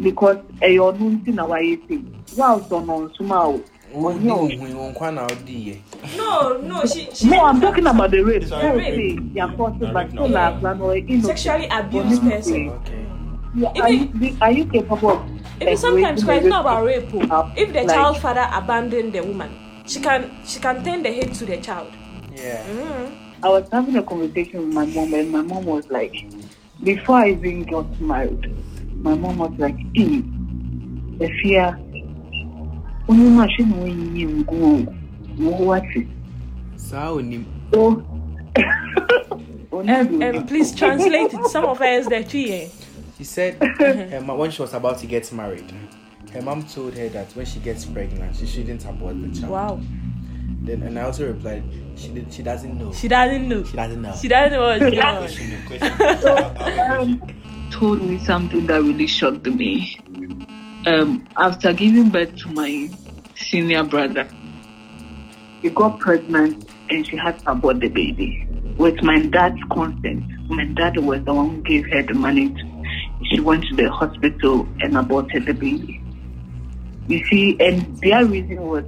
because 0.01 0.37
ẹyọ 0.61 0.91
ọdún 0.91 1.19
tí 1.25 1.31
náà 1.33 1.47
wáyé 1.47 1.77
sí 1.89 1.99
wà 2.37 2.57
ọ̀sán 2.57 2.85
náà 2.85 3.07
súnmọ́ 3.17 3.45
o. 3.47 3.59
Odi 3.95 4.29
ohun 4.29 4.73
wọn 4.75 4.93
kwa 4.93 5.11
na. 5.11 5.27
No, 6.17 6.57
no, 6.63 6.81
she, 6.85 7.07
she 7.13 7.27
No, 7.29 7.45
I'm 7.45 7.61
talking 7.61 7.85
about 7.85 8.09
the 8.09 8.23
rape. 8.23 8.43
Sorry, 8.43 8.61
Don't 8.63 8.77
rape. 8.77 8.95
say 8.95 9.19
you're 9.35 9.47
possible, 9.55 9.91
but 9.93 10.09
still 10.09 10.29
Yeah. 10.31 10.49
like 10.49 10.59
plan 10.61 10.81
or 10.81 10.95
innocent. 10.97 11.25
sexually 11.25 11.67
abused 11.69 12.21
person. 12.23 12.69
Okay. 12.69 13.05
Yeah, 13.55 13.69
Are 13.83 13.91
you, 13.93 14.37
are 14.41 14.51
you 14.51 14.65
capable 14.65 15.11
of 15.11 15.21
Even 15.61 15.77
sometimes 15.77 16.25
raising 16.25 16.47
it's 16.47 16.49
not 16.49 16.61
about 16.61 16.85
rape. 16.85 17.07
oh. 17.13 17.21
Uh, 17.29 17.49
If 17.55 17.71
the 17.71 17.83
like- 17.83 17.89
child's 17.95 18.19
father 18.19 18.47
abandoned 18.51 19.13
the 19.13 19.21
woman, 19.21 19.49
she 19.85 19.99
can 19.99 20.31
she 20.43 20.59
can 20.59 20.83
turn 20.83 21.03
the 21.03 21.11
hate 21.11 21.33
to 21.35 21.45
the 21.45 21.57
child. 21.57 21.87
Yeah. 22.35 22.63
Mm. 22.65 23.17
I 23.43 23.49
was 23.49 23.67
having 23.71 23.95
a 23.97 24.03
conversation 24.03 24.59
with 24.65 24.73
my 24.73 24.85
mom, 24.85 25.13
and 25.13 25.31
my 25.31 25.41
mom 25.41 25.65
was 25.65 25.85
like, 25.89 26.13
before 26.83 27.17
I 27.17 27.31
even 27.31 27.63
got 27.63 27.99
married, 28.01 28.51
my 29.03 29.13
mom 29.15 29.37
was 29.37 29.51
like, 29.57 29.77
"Hey, 29.93 30.21
the 31.19 31.29
fear, 31.41 31.77
only 33.09 33.29
machine 33.29 33.79
when 33.81 34.15
you 34.15 34.43
go, 34.45 34.77
what 35.37 35.83
is 35.95 36.07
so?" 36.77 37.19
Um, 39.73 40.21
um, 40.21 40.45
please 40.45 40.73
translate 40.73 41.33
it. 41.33 41.45
Some 41.47 41.65
of 41.65 41.81
us 41.81 42.07
the 42.07 42.23
tree. 42.23 42.51
eh? 42.53 42.69
She 43.17 43.23
said 43.23 43.55
her 43.79 44.21
ma- 44.25 44.35
when 44.35 44.51
she 44.51 44.61
was 44.61 44.73
about 44.73 44.99
to 44.99 45.07
get 45.07 45.31
married, 45.33 45.73
her 46.31 46.41
mom 46.43 46.63
told 46.63 46.93
her 46.95 47.09
that 47.09 47.35
when 47.35 47.45
she 47.45 47.59
gets 47.59 47.83
pregnant, 47.83 48.35
she 48.35 48.45
shouldn't 48.45 48.85
abort 48.85 49.19
the 49.19 49.29
child. 49.39 49.51
Wow. 49.51 49.81
Then 50.63 50.81
and 50.83 50.97
I 50.97 51.03
also 51.03 51.27
replied, 51.27 51.61
she 51.97 52.07
did, 52.07 52.33
she 52.33 52.41
doesn't 52.41 52.77
know. 52.79 52.93
She 52.93 53.09
doesn't 53.09 53.49
know. 53.49 53.63
She 53.65 53.75
doesn't 53.75 54.01
know. 54.01 54.15
She 54.15 54.27
doesn't 54.29 54.53
know 54.53 54.61
what's 54.61 54.79
going 54.79 54.99
on. 54.99 55.17
Question, 55.67 55.97
question. 57.27 57.33
told 57.69 58.01
me 58.01 58.17
something 58.23 58.65
that 58.67 58.81
really 58.81 59.07
shocked 59.07 59.45
me. 59.45 59.99
Um, 60.85 61.27
after 61.37 61.73
giving 61.73 62.09
birth 62.09 62.33
to 62.37 62.47
my 62.49 62.89
senior 63.35 63.83
brother, 63.83 64.27
She 65.61 65.69
got 65.69 65.99
pregnant 65.99 66.69
and 66.89 67.05
she 67.05 67.17
had 67.17 67.39
to 67.39 67.51
abort 67.51 67.81
the 67.81 67.89
baby 67.89 68.47
with 68.77 69.01
my 69.03 69.19
dad's 69.19 69.61
consent. 69.69 70.23
My 70.49 70.65
dad 70.65 70.97
was 70.97 71.23
the 71.25 71.33
one 71.33 71.55
who 71.55 71.61
gave 71.63 71.89
her 71.91 72.03
the 72.03 72.13
money. 72.13 72.49
To, 72.49 72.83
she 73.25 73.41
went 73.41 73.65
to 73.65 73.75
the 73.75 73.89
hospital 73.91 74.67
and 74.79 74.95
aborted 74.97 75.45
the 75.45 75.53
baby. 75.53 76.01
You 77.07 77.25
see, 77.25 77.57
and 77.59 77.97
their 77.97 78.25
reason 78.25 78.61
was 78.61 78.85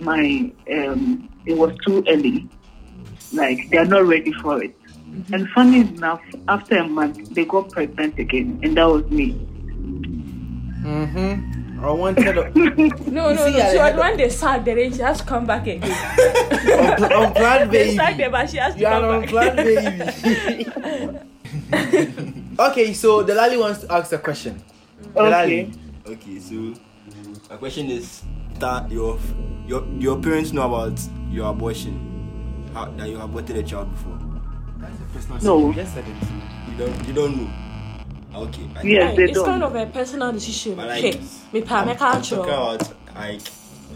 my 0.00 0.52
um, 0.72 1.28
it 1.46 1.56
was 1.56 1.72
too 1.86 2.04
early. 2.08 2.48
Like 3.32 3.68
they 3.70 3.78
are 3.78 3.84
not 3.84 4.06
ready 4.06 4.32
for 4.34 4.62
it. 4.62 4.74
And 5.32 5.48
funny 5.50 5.80
enough, 5.80 6.20
after 6.48 6.76
a 6.78 6.86
month, 6.88 7.34
they 7.34 7.44
got 7.44 7.70
pregnant 7.70 8.18
again, 8.18 8.60
and 8.62 8.76
that 8.76 8.84
was 8.84 9.04
me. 9.10 9.32
Mm-hmm. 10.84 11.84
I 11.84 11.90
wanted 11.92 12.32
to, 12.34 12.50
No, 13.10 13.28
You 13.30 13.34
no, 13.36 13.46
see, 13.46 13.52
no. 13.52 13.58
I 13.58 13.70
She 13.70 13.76
was 13.78 13.78
had- 13.78 13.94
the 13.94 13.98
one 14.00 14.16
they 14.16 14.28
sacked, 14.30 14.64
then 14.64 14.92
she 14.92 15.00
has 15.00 15.18
to 15.18 15.24
come 15.24 15.46
back 15.46 15.62
again. 15.66 15.80
Unpl- 15.82 17.26
unplanned 17.26 17.70
They 17.70 17.94
sacked 17.96 18.12
her, 18.20 18.30
baby. 18.30 18.30
but 18.32 18.50
she 18.50 18.56
has 18.58 18.74
to 18.74 18.80
You 18.80 18.86
are 18.86 19.00
come 19.00 19.22
an 19.22 19.30
back. 19.32 19.56
baby. 19.56 21.18
okay, 22.58 22.92
so 22.94 23.22
the 23.22 23.32
Delali 23.32 23.58
wants 23.58 23.80
to 23.80 23.92
ask 23.92 24.12
a 24.12 24.18
question. 24.18 24.62
Okay. 25.16 25.70
Okay, 26.06 26.38
so 26.40 26.74
my 27.50 27.56
question 27.56 27.90
is 27.90 28.22
that 28.60 28.90
your 28.90 29.18
your 29.66 29.84
your 29.98 30.18
parents 30.20 30.52
know 30.52 30.62
about 30.66 30.98
your 31.30 31.50
abortion, 31.50 32.70
how, 32.74 32.86
that 32.92 33.08
you 33.08 33.20
aborted 33.20 33.56
a 33.56 33.62
child 33.62 33.90
before. 33.92 34.18
No. 35.42 35.68
You 35.68 35.74
just 35.74 35.94
said 35.94 36.04
it. 36.06 36.70
You 36.70 36.76
don't 36.86 37.06
you 37.08 37.12
don't 37.12 37.36
know. 37.36 38.40
Okay. 38.42 38.68
I- 38.76 38.82
Yes, 38.82 39.16
they 39.16 39.24
it's 39.24 39.32
don't. 39.34 39.46
kind 39.46 39.62
of 39.62 39.74
a 39.74 39.86
personal 39.86 40.32
decision. 40.32 40.76
But 40.76 40.88
like, 40.88 41.04
Okay, 41.04 41.20
me 41.52 41.62
pa 41.62 41.84
me 41.84 41.92
I'm, 41.92 42.02
I'm 42.02 42.22
talking 42.22 42.44
about 42.44 42.92
like 43.14 43.40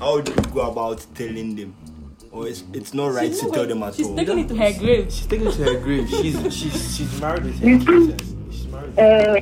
how 0.00 0.20
do 0.20 0.32
you 0.32 0.40
go 0.52 0.70
about 0.70 1.06
telling 1.14 1.54
them, 1.54 1.74
or 2.32 2.48
it's 2.48 2.64
it's 2.72 2.92
not 2.94 3.12
right 3.12 3.32
to 3.32 3.50
tell 3.50 3.66
them 3.66 3.82
at 3.84 3.94
She's 3.94 4.06
all. 4.08 4.16
taking 4.16 4.38
it 4.40 4.48
to 4.48 4.56
her 4.56 4.72
grave. 4.78 5.12
She's 5.12 5.26
taking 5.26 5.46
it 5.46 5.52
to 5.52 5.64
her 5.64 5.78
grave. 5.80 6.08
She's 6.08 6.34
she's 6.54 6.96
she's 6.96 7.20
married 7.20 7.44
with 7.44 7.60
You 7.62 7.78
her 7.78 7.80
see- 7.80 7.86
Jesus. 7.86 8.34
She's 8.50 8.66
married. 8.66 8.98
Uh, 8.98 9.40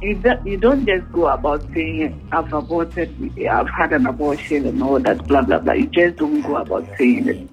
you, 0.00 0.14
don't, 0.14 0.46
you 0.46 0.56
don't 0.56 0.86
just 0.86 1.10
go 1.12 1.26
about 1.28 1.62
saying 1.74 2.28
I've 2.32 2.52
aborted, 2.52 3.10
I've 3.50 3.68
had 3.70 3.92
an 3.92 4.06
abortion 4.06 4.66
and 4.66 4.82
all 4.82 5.00
that, 5.00 5.26
blah 5.26 5.42
blah 5.42 5.58
blah. 5.58 5.72
You 5.72 5.86
just 5.86 6.16
don't 6.16 6.42
go 6.42 6.56
about 6.56 6.88
saying 6.96 7.28
it. 7.28 7.48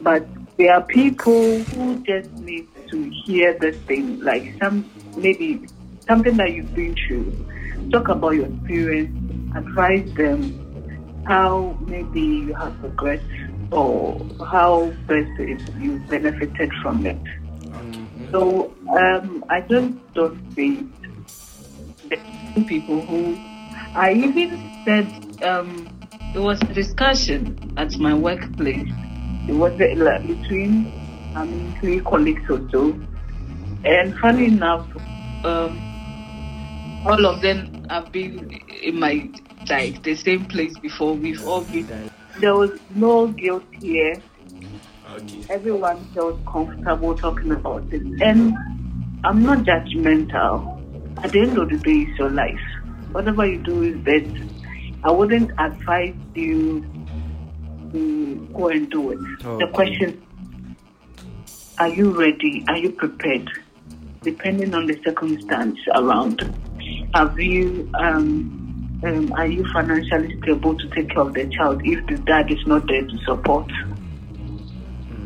But 0.00 0.26
there 0.56 0.74
are 0.74 0.82
people 0.82 1.58
who 1.64 2.02
just 2.04 2.30
need 2.34 2.68
to 2.90 3.10
hear 3.24 3.58
this 3.58 3.76
thing, 3.82 4.20
like 4.20 4.54
some 4.60 4.88
maybe 5.16 5.66
something 6.06 6.36
that 6.36 6.52
you've 6.52 6.74
been 6.74 6.94
through. 7.06 7.46
Talk 7.90 8.08
about 8.08 8.30
your 8.30 8.46
experience, 8.46 9.56
advise 9.56 10.12
them, 10.14 11.24
how 11.26 11.76
maybe 11.86 12.20
you 12.20 12.54
have 12.54 12.78
progressed 12.80 13.24
or 13.70 14.20
how 14.50 14.86
best 15.06 15.30
if 15.38 15.60
you 15.80 15.98
benefited 16.08 16.72
from 16.82 17.04
it. 17.06 17.18
So 18.30 18.74
um, 18.98 19.44
I 19.48 19.60
just 19.62 19.94
don't 20.14 20.54
think 20.54 20.90
people 22.66 23.00
who 23.02 23.36
I 23.94 24.12
even 24.12 24.58
said 24.84 25.42
um, 25.42 25.88
there 26.32 26.42
was 26.42 26.60
a 26.62 26.72
discussion 26.72 27.74
at 27.76 27.96
my 27.98 28.14
workplace. 28.14 28.88
It 29.48 29.52
was 29.52 29.72
like, 29.78 30.26
between 30.26 30.92
I 31.34 31.44
mean 31.44 31.74
three 31.80 32.00
colleagues 32.00 32.48
or 32.50 32.68
so, 32.70 32.98
and 33.84 34.16
funny 34.18 34.46
enough, 34.46 34.86
um, 35.44 35.78
all 37.06 37.24
of 37.26 37.40
them 37.40 37.84
have 37.88 38.12
been 38.12 38.50
in 38.82 38.98
my 39.00 39.30
like 39.68 40.02
the 40.02 40.14
same 40.14 40.44
place 40.44 40.76
before. 40.78 41.14
We've 41.14 41.46
all 41.46 41.62
been. 41.62 42.10
There 42.40 42.54
was 42.54 42.78
no 42.94 43.28
guilt 43.28 43.64
here. 43.80 44.20
Okay. 45.14 45.44
Everyone 45.48 46.04
felt 46.14 46.44
comfortable 46.46 47.16
talking 47.16 47.52
about 47.52 47.84
it, 47.92 48.02
and 48.20 48.54
I'm 49.24 49.42
not 49.42 49.58
judgmental. 49.64 50.77
At 51.24 51.32
the 51.32 51.40
end 51.40 51.58
of 51.58 51.68
the 51.68 51.76
day, 51.78 52.06
it's 52.08 52.18
your 52.18 52.30
life. 52.30 52.60
Whatever 53.12 53.46
you 53.46 53.58
do 53.62 53.82
is 53.82 53.96
best. 54.02 54.32
I 55.02 55.10
wouldn't 55.10 55.50
advise 55.58 56.14
you 56.34 56.84
to 57.92 58.48
go 58.54 58.68
and 58.68 58.90
do 58.90 59.10
it. 59.10 59.18
The 59.58 59.64
Okay. 59.64 59.72
question: 59.72 60.22
Are 61.78 61.88
you 61.88 62.10
ready? 62.10 62.64
Are 62.68 62.76
you 62.76 62.90
prepared? 62.90 63.50
Depending 64.22 64.74
on 64.74 64.86
the 64.86 65.00
circumstance 65.04 65.78
around, 65.94 66.42
have 67.14 67.38
you? 67.38 67.90
Um, 67.98 69.00
um, 69.04 69.32
are 69.32 69.46
you 69.46 69.64
financially 69.72 70.36
stable 70.42 70.76
to 70.76 70.88
take 70.88 71.10
care 71.10 71.22
of 71.22 71.32
the 71.34 71.46
child 71.56 71.80
if 71.84 72.04
the 72.06 72.18
dad 72.18 72.50
is 72.50 72.64
not 72.66 72.86
there 72.88 73.02
to 73.02 73.18
support? 73.24 73.70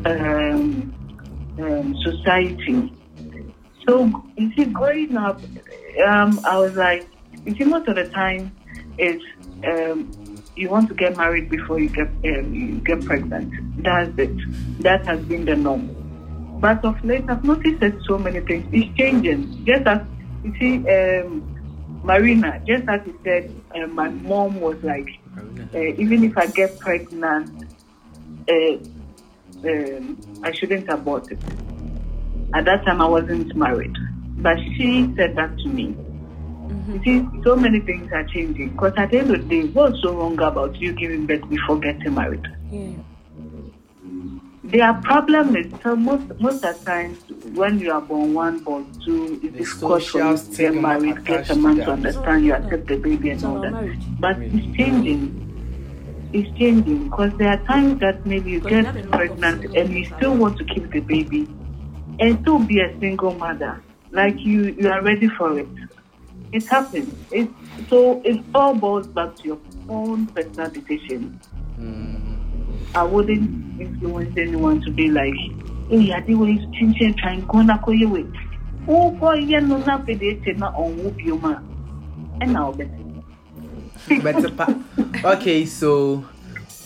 Um, 0.05 0.93
um, 1.59 1.95
society. 2.03 2.93
So 3.87 4.23
you 4.37 4.51
see, 4.55 4.65
growing 4.65 5.17
up, 5.17 5.41
um, 6.07 6.39
I 6.45 6.57
was 6.57 6.73
like, 6.75 7.07
you 7.45 7.55
see, 7.55 7.65
most 7.65 7.87
of 7.87 7.95
the 7.95 8.09
time, 8.09 8.55
it's 8.97 9.23
um, 9.65 10.11
you 10.55 10.69
want 10.69 10.87
to 10.89 10.95
get 10.95 11.17
married 11.17 11.49
before 11.49 11.79
you 11.79 11.89
get 11.89 12.07
um, 12.07 12.53
you 12.53 12.79
get 12.79 13.03
pregnant. 13.05 13.53
That's 13.83 14.11
it. 14.17 14.35
That 14.83 15.05
has 15.05 15.19
been 15.25 15.45
the 15.45 15.55
norm. 15.55 15.95
But 16.59 16.83
of 16.85 17.03
late, 17.03 17.25
I've 17.27 17.43
noticed 17.43 17.79
that 17.81 17.93
so 18.07 18.17
many 18.17 18.39
things 18.39 18.65
is 18.71 18.85
changing. 18.95 19.65
Just 19.65 19.85
as 19.85 20.01
you 20.43 20.53
see, 20.59 20.89
um, 20.89 21.43
Marina, 22.03 22.61
just 22.65 22.87
as 22.87 23.01
you 23.05 23.19
said, 23.23 23.51
uh, 23.75 23.87
my 23.87 24.09
mom 24.09 24.59
was 24.59 24.77
like, 24.83 25.07
uh, 25.73 25.79
even 25.79 26.23
if 26.23 26.37
I 26.37 26.47
get 26.47 26.79
pregnant, 26.79 27.51
uh, 28.49 28.77
um, 29.67 30.17
I 30.43 30.51
shouldn't 30.53 30.89
abort 30.89 31.31
it. 31.31 31.39
At 32.53 32.65
that 32.65 32.85
time, 32.85 33.01
I 33.01 33.07
wasn't 33.07 33.55
married, 33.55 33.95
but 34.43 34.57
she 34.75 35.11
said 35.15 35.35
that 35.37 35.57
to 35.57 35.69
me. 35.69 35.87
Mm-hmm. 35.87 36.93
You 36.93 37.03
see, 37.03 37.43
so 37.43 37.55
many 37.55 37.79
things 37.79 38.11
are 38.11 38.25
changing. 38.25 38.69
Because 38.71 38.93
at 38.97 39.11
the 39.11 39.19
end 39.19 39.33
of 39.33 39.47
the 39.47 39.61
day, 39.63 39.67
what's 39.69 40.01
so 40.01 40.13
wrong 40.13 40.39
about 40.39 40.75
you 40.75 40.91
giving 40.93 41.25
birth 41.25 41.47
before 41.49 41.79
getting 41.79 42.13
married? 42.13 42.45
Yeah. 42.69 42.91
Their 44.65 44.93
problem 44.93 45.55
is 45.55 45.71
so 45.83 45.95
most 45.95 46.39
most 46.39 46.63
of 46.63 46.79
the 46.79 46.85
times 46.85 47.19
when 47.53 47.79
you 47.79 47.91
are 47.91 48.01
born 48.01 48.33
one, 48.33 48.59
born 48.59 48.91
two, 49.05 49.33
it's 49.33 49.41
The 49.41 49.49
difficult 49.49 50.03
for 50.03 50.19
you 50.19 50.37
to 50.37 50.55
get 50.55 50.75
married, 50.75 51.25
get 51.25 51.49
a 51.49 51.55
man 51.55 51.75
to 51.77 51.91
understand 51.91 52.45
you 52.45 52.53
accept 52.53 52.87
the 52.87 52.97
baby 52.97 53.29
and 53.31 53.43
all 53.45 53.59
that. 53.61 53.73
But 54.19 54.39
it's 54.39 54.77
changing. 54.77 56.29
It's 56.33 56.57
changing 56.57 57.03
because 57.09 57.33
there 57.37 57.49
are 57.49 57.63
times 57.65 57.99
that 57.99 58.25
maybe 58.25 58.51
you 58.51 58.61
get 58.61 58.71
you 58.71 58.83
have 58.85 58.95
a 58.95 58.99
lot 58.99 59.05
of 59.05 59.11
pregnant 59.11 59.77
and 59.77 59.93
you 59.93 60.05
still 60.05 60.35
want 60.35 60.57
to 60.57 60.63
keep 60.63 60.89
the 60.91 61.01
baby 61.01 61.47
and 62.19 62.39
still 62.41 62.59
be 62.59 62.79
a 62.79 62.99
single 62.99 63.33
mother. 63.35 63.83
Like 64.13 64.39
you, 64.39 64.75
you 64.79 64.89
are 64.89 65.01
ready 65.01 65.27
for 65.27 65.59
it. 65.59 65.67
It 66.51 66.67
happens. 66.67 67.13
It's, 67.31 67.51
so 67.89 68.21
it 68.23 68.43
all 68.53 68.75
boils 68.75 69.07
back 69.07 69.35
to 69.37 69.43
your 69.43 69.59
own 69.89 70.27
personal 70.27 70.69
decision. 70.69 71.39
Hmm. 71.75 72.95
I 72.95 73.01
wouldn't 73.01 73.81
influence 73.81 74.37
anyone 74.37 74.81
to 74.81 74.91
be 74.91 75.09
like, 75.09 75.33
hey, 75.89 76.13
I 76.13 76.19
did 76.19 76.35
what 76.35 76.49
you 76.49 76.59
think 76.79 77.17
trying 77.17 77.41
to 77.41 77.79
go 77.83 77.91
ye 77.91 78.05
wait. 78.05 78.27
Oh 78.87 79.09
boy, 79.11 79.35
yeah, 79.35 79.59
no, 79.59 79.81
pe 80.05 80.13
de 80.13 80.35
te 80.35 80.53
na 80.53 80.67
on 80.75 80.95
whoop 81.03 81.19
you 81.19 81.37
ma. 81.39 81.57
And 82.39 82.53
now. 82.53 82.71
Better 82.71 84.51
okay, 85.23 85.65
so 85.65 86.17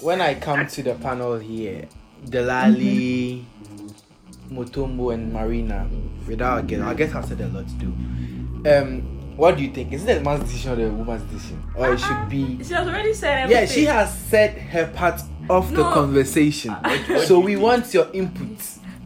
when 0.02 0.22
I 0.22 0.36
come 0.36 0.66
to 0.68 0.84
the 0.84 0.94
panel 0.96 1.40
here, 1.40 1.88
Delali, 2.26 3.44
mm-hmm. 3.44 3.87
Mutombo, 4.50 5.14
and 5.14 5.32
Marina, 5.32 5.88
without 6.28 6.60
a 6.60 6.64
guess, 6.64 6.82
I 6.82 6.94
guess 6.94 7.14
I 7.14 7.22
said 7.22 7.42
a 7.42 7.48
lot 7.48 7.66
too. 7.80 7.94
Um, 8.70 9.36
what 9.38 9.56
do 9.56 9.64
you 9.64 9.72
think? 9.72 9.94
Is 9.94 10.04
it 10.06 10.16
the 10.16 10.22
man's 10.22 10.44
decision 10.44 10.72
or 10.72 10.76
the 10.76 10.90
woman's 10.90 11.24
decision, 11.32 11.64
or 11.76 11.94
it 11.94 12.00
should 12.00 12.30
be? 12.30 12.64
She 12.64 12.74
has 12.74 12.88
already 12.88 13.14
said 13.14 13.44
everything. 13.44 13.64
Yeah, 13.64 13.72
she 13.72 13.86
has 13.86 14.18
said 14.18 14.58
her 14.58 14.88
part 14.88 15.22
of 15.50 15.70
the 15.72 15.84
No. 15.84 15.94
conversation. 15.94 16.76
so 17.26 17.40
we 17.40 17.56
want 17.56 17.94
your 17.94 18.10
input. 18.14 18.58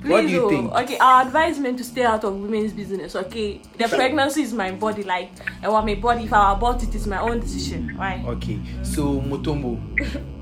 what 0.03 0.21
do 0.21 0.27
you 0.29 0.45
oh, 0.45 0.49
think? 0.49 0.71
Okay, 0.71 0.97
our 0.97 1.23
advice 1.23 1.57
meant 1.59 1.77
to 1.79 1.83
stay 1.83 2.03
out 2.03 2.23
of 2.23 2.33
women's 2.39 2.71
business. 2.71 3.15
Okay, 3.15 3.61
the 3.77 3.87
pregnancy 3.87 4.41
is 4.41 4.53
my 4.53 4.71
body, 4.71 5.03
like, 5.03 5.31
I 5.61 5.67
want 5.69 5.85
my 5.85 5.95
body. 5.95 6.23
If 6.23 6.33
I 6.33 6.53
abort 6.53 6.81
it, 6.81 6.95
it's 6.95 7.07
my 7.07 7.19
own 7.19 7.39
decision. 7.41 7.95
Why? 7.97 8.23
Okay, 8.27 8.59
so 8.83 9.19
Mutombo, 9.21 9.77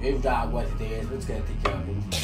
If 0.00 0.22
that 0.22 0.50
was 0.52 0.68
there, 0.78 1.00
who's 1.02 1.24
gonna 1.24 1.40
take 1.40 1.64
care 1.64 1.74
of 1.74 1.88
it? 1.88 2.20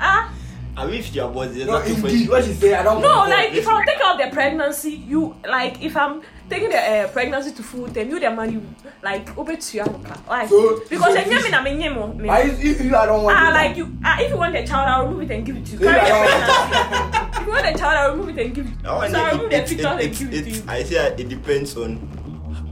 Ah, 0.00 0.32
I 0.78 0.84
mean, 0.84 0.94
if 1.00 1.14
you 1.14 1.22
are 1.22 1.30
bored, 1.32 1.54
there's 1.54 1.66
No, 1.66 1.78
nothing 1.78 1.94
indeed, 1.96 2.26
you. 2.26 2.30
what 2.30 2.44
she 2.44 2.52
say, 2.52 2.74
I 2.74 2.82
don't 2.82 3.00
no, 3.00 3.08
like 3.24 3.54
if 3.54 3.66
I'm 3.66 3.84
taking 3.86 4.02
out 4.04 4.18
the 4.18 4.28
pregnancy, 4.30 4.92
you 4.92 5.34
like 5.48 5.80
if 5.82 5.96
I'm 5.96 6.20
taking 6.50 6.68
the 6.68 6.76
uh, 6.78 7.08
pregnancy 7.08 7.52
to 7.52 7.62
full 7.62 7.88
term, 7.88 8.10
you 8.10 8.20
the 8.20 8.30
man 8.30 8.52
you 8.52 8.62
like 9.02 9.36
over 9.38 9.56
to 9.56 9.76
your 9.76 9.86
Why? 9.86 10.46
So- 10.46 10.82
because 10.90 11.14
so 11.14 11.20
if 11.20 11.26
you 11.32 11.42
mean 11.42 11.54
I'm 11.54 11.66
in 11.66 11.78
me. 12.18 12.28
Why 12.28 12.40
is 12.42 12.60
if 12.62 12.80
you 12.84 12.94
I 12.94 13.06
don't 13.06 13.22
want 13.24 13.38
Ah, 13.38 13.50
like 13.54 13.76
you. 13.78 13.96
Ah, 14.04 14.20
if 14.20 14.28
you 14.30 14.36
want 14.36 14.54
a 14.54 14.66
child, 14.66 14.86
I'll 14.88 15.06
remove 15.08 15.22
it 15.30 15.34
and 15.34 15.46
give 15.46 15.56
it 15.56 15.64
to 15.64 15.72
you. 15.72 15.78
Carry 15.78 15.98
I 16.00 16.08
the 16.10 17.16
pregnancy. 17.16 17.40
if 17.40 17.46
you 17.46 17.52
want 17.52 17.66
a 17.66 17.78
child, 17.78 17.96
I'll 17.96 18.10
remove 18.12 18.28
it 18.38 18.46
and 18.46 18.54
give 18.54 18.66
it. 18.66 18.72
I 18.86 18.92
want 18.96 19.12
So 19.12 19.18
I'll 19.18 19.32
remove 19.32 19.46
it, 19.46 19.50
the 19.50 19.56
it, 19.56 19.68
pictures 19.68 19.86
and 19.86 20.00
it, 20.02 20.18
give 20.18 20.34
it 20.34 20.44
to 20.44 20.50
you. 20.50 20.62
I 20.68 20.82
say 20.82 21.06
it 21.18 21.28
depends 21.30 21.76
on 21.78 22.08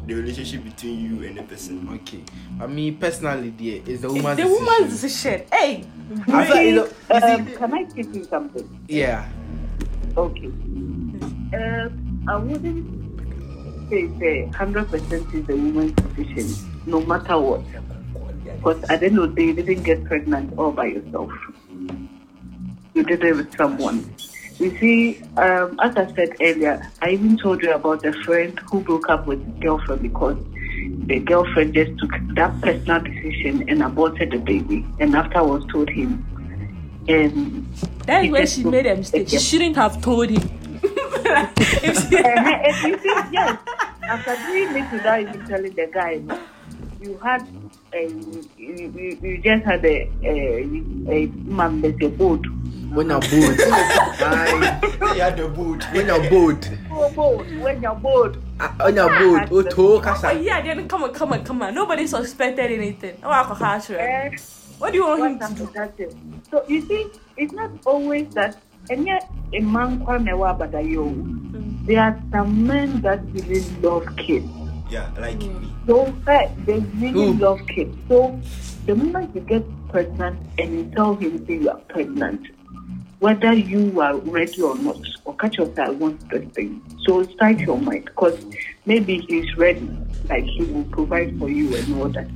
the 0.07 0.15
relationship 0.15 0.65
between 0.65 1.01
you 1.01 1.27
and 1.27 1.39
the 1.39 1.43
person. 1.45 1.89
okay. 2.03 2.23
I 2.61 2.67
mean, 2.67 2.99
personally, 2.99 3.51
dear, 3.51 3.83
it's 3.87 4.03
the 4.03 4.09
It's 4.09 4.15
woman's 4.15 4.37
the 4.37 4.43
decision. 4.45 4.65
woman's 4.67 5.01
decision. 5.01 5.43
Hey, 5.53 5.85
I 6.29 6.47
feel, 6.47 6.63
you 6.63 6.75
know, 6.75 6.85
you 6.85 7.21
see- 7.21 7.27
Um, 7.27 7.47
can 7.47 7.75
I 7.75 7.85
teach 7.85 8.07
you 8.13 8.25
something? 8.25 8.81
yeah. 8.89 9.29
Okay. 10.17 10.47
Um, 10.47 12.25
I 12.29 12.37
wouldn't 12.37 13.91
say 13.91 14.09
say 14.19 14.47
hundred 14.55 14.89
percent 14.91 15.27
is 15.35 15.47
the 15.47 15.55
woman's 15.57 15.93
decision, 16.17 16.71
no 16.87 17.01
matter 17.01 17.39
what. 17.39 17.63
Because 18.45 18.83
at 18.85 19.01
the 19.01 19.07
end 19.07 19.19
of 19.19 19.35
the 19.35 19.37
day, 19.37 19.47
you 19.49 19.55
didn't 19.55 19.83
get 19.83 20.05
pregnant 20.05 20.57
all 20.59 20.71
by 20.73 20.87
yourself. 20.87 21.31
You 22.95 23.03
did 23.03 23.25
it 23.25 23.35
with 23.35 23.57
someone. 23.57 24.05
You 24.59 24.71
see, 24.79 25.21
um, 25.37 25.79
as 25.83 25.97
I 25.97 26.13
said 26.15 26.31
earlier, 26.41 26.91
I 27.03 27.11
even 27.11 27.37
told 27.37 27.63
you 27.63 27.73
about 27.73 28.05
a 28.05 28.13
friend 28.25 28.59
who 28.71 28.81
broke 28.81 29.09
up 29.09 29.27
with 29.27 29.45
his 29.45 29.55
girlfriend 29.63 30.03
because 30.03 30.37
the 31.07 31.19
girlfriend 31.21 31.75
just 31.75 31.99
took 31.99 32.13
that 32.37 32.61
personal 32.61 33.01
decision 33.01 33.69
and 33.69 33.83
aborted 33.83 34.31
the 34.31 34.39
baby, 34.39 34.87
and 35.01 35.15
afterwards 35.17 35.67
told 35.73 35.91
him. 35.91 36.25
And 37.09 37.67
that's 38.07 38.29
where 38.31 38.47
she 38.47 38.65
made 38.65 38.87
a 38.87 38.97
mistake. 38.97 39.29
She 39.29 39.39
shouldn't 39.39 39.77
have 39.77 40.01
told 40.01 40.31
him. 40.31 40.49
If 41.87 42.09
she- 42.09 42.89
you 42.89 42.99
see, 42.99 43.15
yes, 43.33 43.59
after 44.09 44.37
doing 44.47 44.77
it 44.77 44.93
without 44.93 45.21
even 45.21 45.45
telling 45.47 45.75
the 45.75 45.91
guy, 45.93 46.23
you 47.05 47.19
had, 47.23 47.43
uh, 47.95 47.99
you, 47.99 48.49
you, 48.57 49.19
you 49.23 49.39
just 49.39 49.65
had 49.65 49.85
a, 49.85 50.11
a, 50.23 50.63
a 51.11 51.27
man 51.45 51.83
with 51.83 52.03
a 52.03 52.09
boat. 52.09 52.45
When 52.95 53.09
you're 53.11 53.21
bored, 53.21 53.59
Aye. 53.61 54.81
you 55.17 55.21
had 55.21 55.37
the 55.37 55.49
boot. 55.49 55.83
when 55.93 56.07
you're 56.07 56.31
bored, 56.31 56.79
Oh, 56.93 57.11
boat, 57.11 57.47
when 57.61 57.83
you're 57.83 57.95
bored. 57.95 58.37
Ah, 58.61 58.75
when 58.85 58.95
you're 58.95 59.09
bored, 59.19 59.49
oh, 59.51 59.63
to 59.63 59.89
oh 59.97 60.01
kasa. 60.01 60.33
yeah, 60.41 60.63
then 60.63 60.87
come 60.89 61.03
on, 61.03 61.13
come 61.13 61.33
on, 61.33 61.45
come 61.45 61.63
on. 61.63 61.75
Nobody 61.75 62.07
suspected 62.07 62.71
anything. 62.71 63.19
Oh, 63.25 63.31
I 63.31 63.43
could 63.45 63.57
harsh 63.57 63.87
her. 63.87 63.99
Eh, 63.99 64.37
What 64.79 64.93
do 64.93 64.99
you 64.99 65.07
want 65.07 65.43
him 65.43 65.57
what 65.67 65.97
to 65.97 66.07
do? 66.07 66.17
So 66.51 66.65
you 66.69 66.83
see, 66.87 67.07
it's 67.37 67.53
not 67.53 67.71
always 67.85 68.33
that, 68.35 68.57
and 68.91 69.07
yet 69.07 69.29
a 69.53 69.61
man 69.61 69.99
kwame 70.05 70.37
wa 70.39 70.55
badayo. 70.57 71.11
There 71.87 72.01
are 72.01 72.15
some 72.31 72.67
men 72.67 73.01
that 73.03 73.23
really 73.33 73.63
love 73.83 74.07
kids. 74.17 74.47
Yeah, 74.91 75.09
like 75.18 75.39
Mm. 75.39 75.61
me. 75.62 75.72
So 75.87 76.14
uh, 76.26 76.49
they 76.66 76.78
really 76.80 77.11
Who? 77.11 77.32
love 77.35 77.61
kids. 77.74 77.97
So 78.09 78.41
the 78.87 78.95
moment 78.95 79.35
you 79.35 79.41
get 79.43 79.64
pregnant 79.89 80.39
and 80.59 80.72
you 80.72 80.85
tell 80.97 81.14
him 81.16 81.45
that 81.45 81.53
you 81.53 81.68
are 81.70 81.80
pregnant, 81.89 82.47
whether 83.18 83.53
you 83.55 84.01
are 84.01 84.16
ready 84.16 84.61
or 84.62 84.76
not, 84.76 84.99
or 85.24 85.35
catch 85.37 85.59
yourself, 85.59 85.78
I 85.89 85.91
want 85.91 86.28
this 86.30 86.45
thing. 86.55 86.82
So 87.07 87.22
start 87.35 87.59
your 87.61 87.78
mind 87.78 88.07
because 88.07 88.39
maybe 88.87 89.24
he's 89.28 89.57
ready, 89.57 89.89
like 90.28 90.45
he 90.45 90.64
will 90.64 90.85
provide 90.85 91.39
for 91.39 91.49
you 91.49 91.74
and 91.76 92.01
all 92.01 92.09
that. 92.11 92.28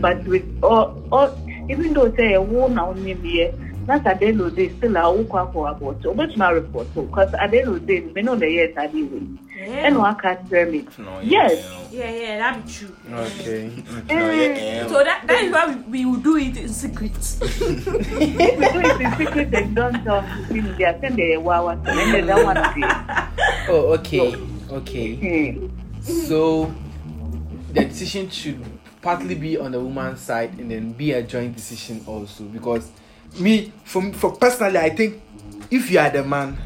But 0.00 0.26
with 0.26 0.44
all, 0.62 1.02
all 1.12 1.36
even 1.68 1.92
though 1.94 2.12
say 2.14 2.34
a 2.34 2.42
woman 2.42 2.74
now 2.76 2.92
name 2.92 3.22
here, 3.22 3.52
not 3.86 4.06
at 4.06 4.20
the 4.20 4.26
end 4.26 4.40
of 4.40 4.54
the 4.54 4.68
day 4.68 4.76
still 4.76 4.96
a 4.96 5.12
woman 5.12 5.52
for 5.52 5.68
about 5.68 6.02
so 6.02 6.14
much 6.14 6.36
my 6.36 6.50
report 6.50 6.86
so 6.94 7.02
because 7.02 7.32
at 7.34 7.50
the 7.50 7.60
end 7.60 7.68
of 7.68 7.86
the 7.86 8.00
day 8.00 8.00
me 8.00 8.22
know 8.22 8.36
the 8.36 8.50
yes 8.50 8.72
I 8.76 8.86
did 8.86 9.10
win. 9.10 9.38
And 9.58 9.98
one 9.98 10.14
can't 10.16 10.48
tell 10.50 10.70
me. 10.70 10.86
No, 10.98 11.20
Yes. 11.20 11.64
Yeah, 11.90 12.10
yeah, 12.10 12.38
that 12.38 12.64
be 12.66 12.72
true. 12.72 12.94
Okay. 13.10 13.70
No, 14.08 14.30
yeah, 14.30 14.86
So 14.86 15.02
that, 15.02 15.26
that 15.26 15.42
is 15.44 15.52
why 15.52 15.74
we, 15.74 16.04
we 16.04 16.04
will 16.04 16.20
do 16.20 16.36
it 16.36 16.56
in 16.56 16.68
secret. 16.68 17.12
If 17.40 17.86
we 18.58 18.68
do 18.68 18.80
it 18.84 19.00
in 19.00 19.16
secret 19.16 19.54
and 19.54 19.74
don't 19.74 20.04
tell 20.04 20.22
people 20.52 20.72
they 20.76 20.84
are 20.84 21.00
saying 21.00 21.16
they 21.16 21.36
wow 21.38 21.68
and 21.68 21.84
then 21.86 22.12
they 22.12 22.20
don't 22.20 22.44
want 22.44 22.58
to 22.58 22.74
see. 22.74 22.84
Oh, 23.68 23.94
okay. 23.94 24.36
Okay. 24.70 25.14
Hmm. 25.16 25.68
So 26.02 26.72
the 27.72 27.84
decision 27.86 28.28
should 28.30 28.62
partly 29.00 29.34
be 29.34 29.56
on 29.56 29.72
the 29.72 29.80
woman's 29.80 30.20
side 30.20 30.58
and 30.58 30.70
then 30.70 30.92
be 30.92 31.12
a 31.12 31.22
joint 31.22 31.56
decision 31.56 32.04
also 32.06 32.44
because 32.44 32.90
me 33.38 33.72
for 33.84 34.12
for 34.12 34.32
personally 34.36 34.78
I 34.78 34.90
think 34.90 35.20
if 35.70 35.90
you 35.90 35.98
are 35.98 36.10
the 36.10 36.24
man 36.24 36.56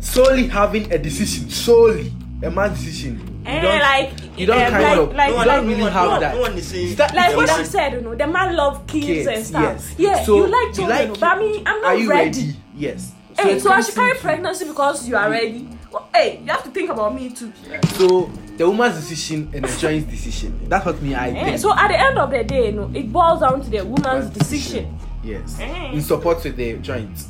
solely 0.00 0.48
having 0.48 0.92
a 0.92 0.98
decision 0.98 1.48
solely 1.50 2.12
a 2.42 2.50
man's 2.50 2.78
decision 2.84 3.18
you 3.18 3.32
Eh, 3.50 3.60
don't 3.60 3.80
like, 3.80 4.12
you 4.38 4.46
don't 4.46 4.56
eh, 4.60 4.70
kind 4.70 4.82
like- 4.84 4.98
of 4.98 5.14
like- 5.16 5.30
you 5.30 5.36
no, 5.36 5.44
don't 5.44 5.64
no, 5.64 5.70
really 5.70 5.82
no, 5.82 5.90
have 5.90 6.08
no, 6.10 6.20
that 6.20 6.34
no 6.36 6.40
one 6.42 6.52
is 6.58 6.68
saying 6.68 6.94
That- 6.94 7.12
like 7.14 7.36
what 7.36 7.50
she 7.58 7.64
said, 7.64 7.92
you 7.94 8.00
know, 8.00 8.14
the 8.14 8.26
man 8.28 8.54
love 8.54 8.86
kids, 8.86 9.06
kids, 9.06 9.26
and 9.26 9.44
stuff. 9.44 9.62
yes. 9.62 9.94
Yeah, 9.98 10.24
So, 10.24 10.36
you 10.36 10.46
like 10.46 10.66
you 10.68 10.72
children, 10.74 11.10
like 11.10 11.18
but 11.20 11.28
I 11.28 11.38
mean, 11.40 11.62
I'm 11.66 11.80
not 11.82 11.84
are 11.90 11.96
you 11.96 12.08
ready. 12.10 12.40
ready 12.40 12.56
yes 12.76 13.10
Hey, 13.36 13.52
it 13.56 13.62
so 13.62 13.72
I 13.72 13.80
should 13.80 13.94
carry 13.96 14.14
pregnancy 14.18 14.64
because 14.66 15.08
you 15.08 15.16
are 15.16 15.28
ready. 15.28 15.66
Well, 15.90 16.06
hey, 16.14 16.40
you 16.44 16.52
have 16.52 16.62
to 16.64 16.70
think 16.70 16.90
about 16.90 17.14
me 17.16 17.30
too. 17.30 17.52
so 17.96 18.30
the 18.56 18.68
woman's 18.68 18.94
decision 19.00 19.50
and 19.54 19.64
the 19.64 19.76
joint 19.80 20.08
decision 20.08 20.56
that's 20.68 20.86
what 20.86 21.02
me 21.02 21.14
I 21.14 21.30
Eh, 21.30 21.44
think 21.44 21.58
so 21.58 21.72
at 21.76 21.88
the 21.88 21.98
end 21.98 22.18
of 22.18 22.30
the 22.30 22.44
day, 22.44 22.66
you 22.66 22.72
know, 22.72 22.90
it 22.94 23.10
boils 23.12 23.40
down 23.40 23.60
to 23.62 23.70
the 23.70 23.84
woman's 23.84 24.30
decision. 24.30 24.96
Yes. 25.22 25.58
Eh. 25.60 25.92
In 25.92 26.02
support 26.02 26.42
with 26.44 26.56
the 26.56 26.74
joint. 26.78 27.24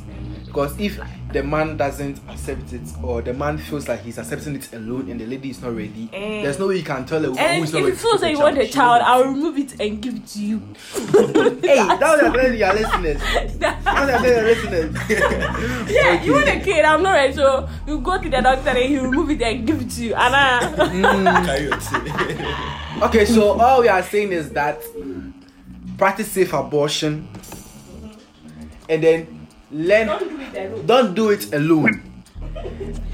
Because 0.45 0.77
if 0.79 0.99
the 1.31 1.41
man 1.41 1.77
doesn't 1.77 2.19
accept 2.29 2.73
it 2.73 2.81
or 3.01 3.23
the 3.23 3.33
man 3.33 3.57
feels 3.57 3.87
like 3.87 4.01
he's 4.01 4.19
accepting 4.19 4.55
it 4.55 4.71
alone 4.73 5.09
and 5.09 5.19
the 5.19 5.25
lady 5.25 5.49
is 5.49 5.59
not 5.63 5.75
ready, 5.75 6.07
Eh. 6.13 6.43
there's 6.43 6.59
no 6.59 6.67
way 6.67 6.75
you 6.77 6.83
can 6.83 7.05
tell 7.05 7.25
a 7.25 7.29
woman 7.29 7.39
And 7.43 7.57
who 7.57 7.63
if 7.63 7.69
is 7.69 7.73
not 7.73 7.79
you 7.79 7.85
ready. 7.85 7.97
feel 7.97 8.11
to 8.11 8.17
that 8.19 8.31
you 8.31 8.39
want 8.39 8.57
a 8.59 8.67
child. 8.67 9.01
I'll 9.03 9.23
remove 9.25 9.57
it 9.57 9.79
and 9.81 9.99
give 9.99 10.13
it 10.15 10.27
to 10.27 10.39
you. 10.39 10.59
Hey, 11.63 11.77
that 11.77 11.99
was 12.01 12.19
telling 12.21 12.55
your 12.59 12.73
listeners. 12.73 13.21
That 13.59 13.83
was 13.83 14.21
telling 14.21 14.25
your 14.25 14.43
listeners. 14.43 14.95
Yeah, 15.89 16.21
you 16.23 16.33
want 16.33 16.49
a 16.49 16.59
kid, 16.59 16.85
I'm 16.85 17.01
not 17.01 17.13
ready. 17.13 17.33
So 17.33 17.67
you 17.87 17.99
go 17.99 18.21
to 18.21 18.29
the 18.29 18.41
doctor 18.41 18.69
and 18.69 18.77
he'll 18.77 19.03
remove 19.05 19.31
it 19.31 19.41
and 19.41 19.65
give 19.65 19.81
it 19.81 19.89
to 19.89 20.03
you. 20.03 20.13
And 20.13 20.35
uh, 20.35 20.59
okay, 23.07 23.25
so 23.25 23.59
all 23.59 23.81
we 23.81 23.87
are 23.87 24.03
saying 24.03 24.31
is 24.33 24.51
that 24.51 24.79
practice 25.97 26.31
safe 26.31 26.53
abortion 26.53 27.27
and 28.93 29.03
then 29.03 29.47
learn 29.71 30.07
don't 30.07 30.29
do 30.29 30.39
it 30.39 30.55
alone. 30.55 30.85
don't 30.85 31.15
do 31.15 31.29
it 31.31 31.53
alone. 31.53 32.09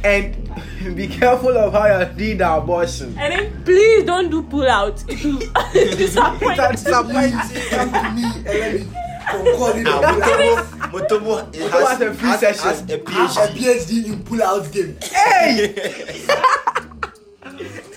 And 0.04 0.96
be 0.96 1.08
careful 1.08 1.58
of 1.58 1.74
how 1.74 1.88
you're 1.88 2.06
doing 2.14 2.38
the 2.38 2.54
abortion. 2.54 3.18
And 3.18 3.34
then 3.34 3.64
please 3.64 4.04
don't 4.04 4.30
do 4.30 4.44
pull 4.44 4.68
out. 4.68 5.04
It 5.10 5.24
will 5.24 5.98
disappoint. 5.98 6.58
That's 6.58 6.84
disappointing. 6.84 7.40
Come 7.70 7.92
to 7.92 8.12
me 8.12 8.24
and 8.24 8.46
let 8.46 8.74
me 8.74 8.88
concord 9.30 9.76
it. 9.78 9.88
I 9.88 9.90
Mutombo, 10.12 10.56
Mutombo 10.92 11.54
it 11.54 11.62
Mutombo 11.62 11.72
has, 11.72 11.90
has 11.90 12.02
a 12.02 12.14
free 12.14 12.30
has, 12.30 12.40
session. 12.40 12.64
has 12.64 12.82
a 12.82 12.92
have 12.92 13.00
a 13.00 13.04
PhD. 13.04 13.58
PhD 13.58 14.06
in 14.06 14.24
pull 14.24 14.44
out 14.44 14.72
game. 14.72 14.98
Hey! 15.02 15.76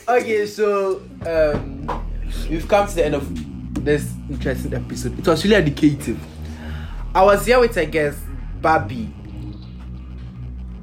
okay, 0.09 0.47
so 0.47 1.03
um, 1.27 1.89
we've 2.49 2.69
come 2.69 2.87
to 2.87 2.95
the 2.95 3.05
end 3.05 3.15
of 3.15 3.85
this 3.85 4.13
interesting 4.31 4.75
episode. 4.75 5.19
It 5.19 5.27
was 5.27 5.45
really 5.45 5.57
educative. 5.57 6.21
I 7.15 7.23
was 7.23 7.45
here 7.45 7.61
with 7.61 7.77
a 7.77 7.85
guest, 7.85 8.21
Babi. 8.63 9.13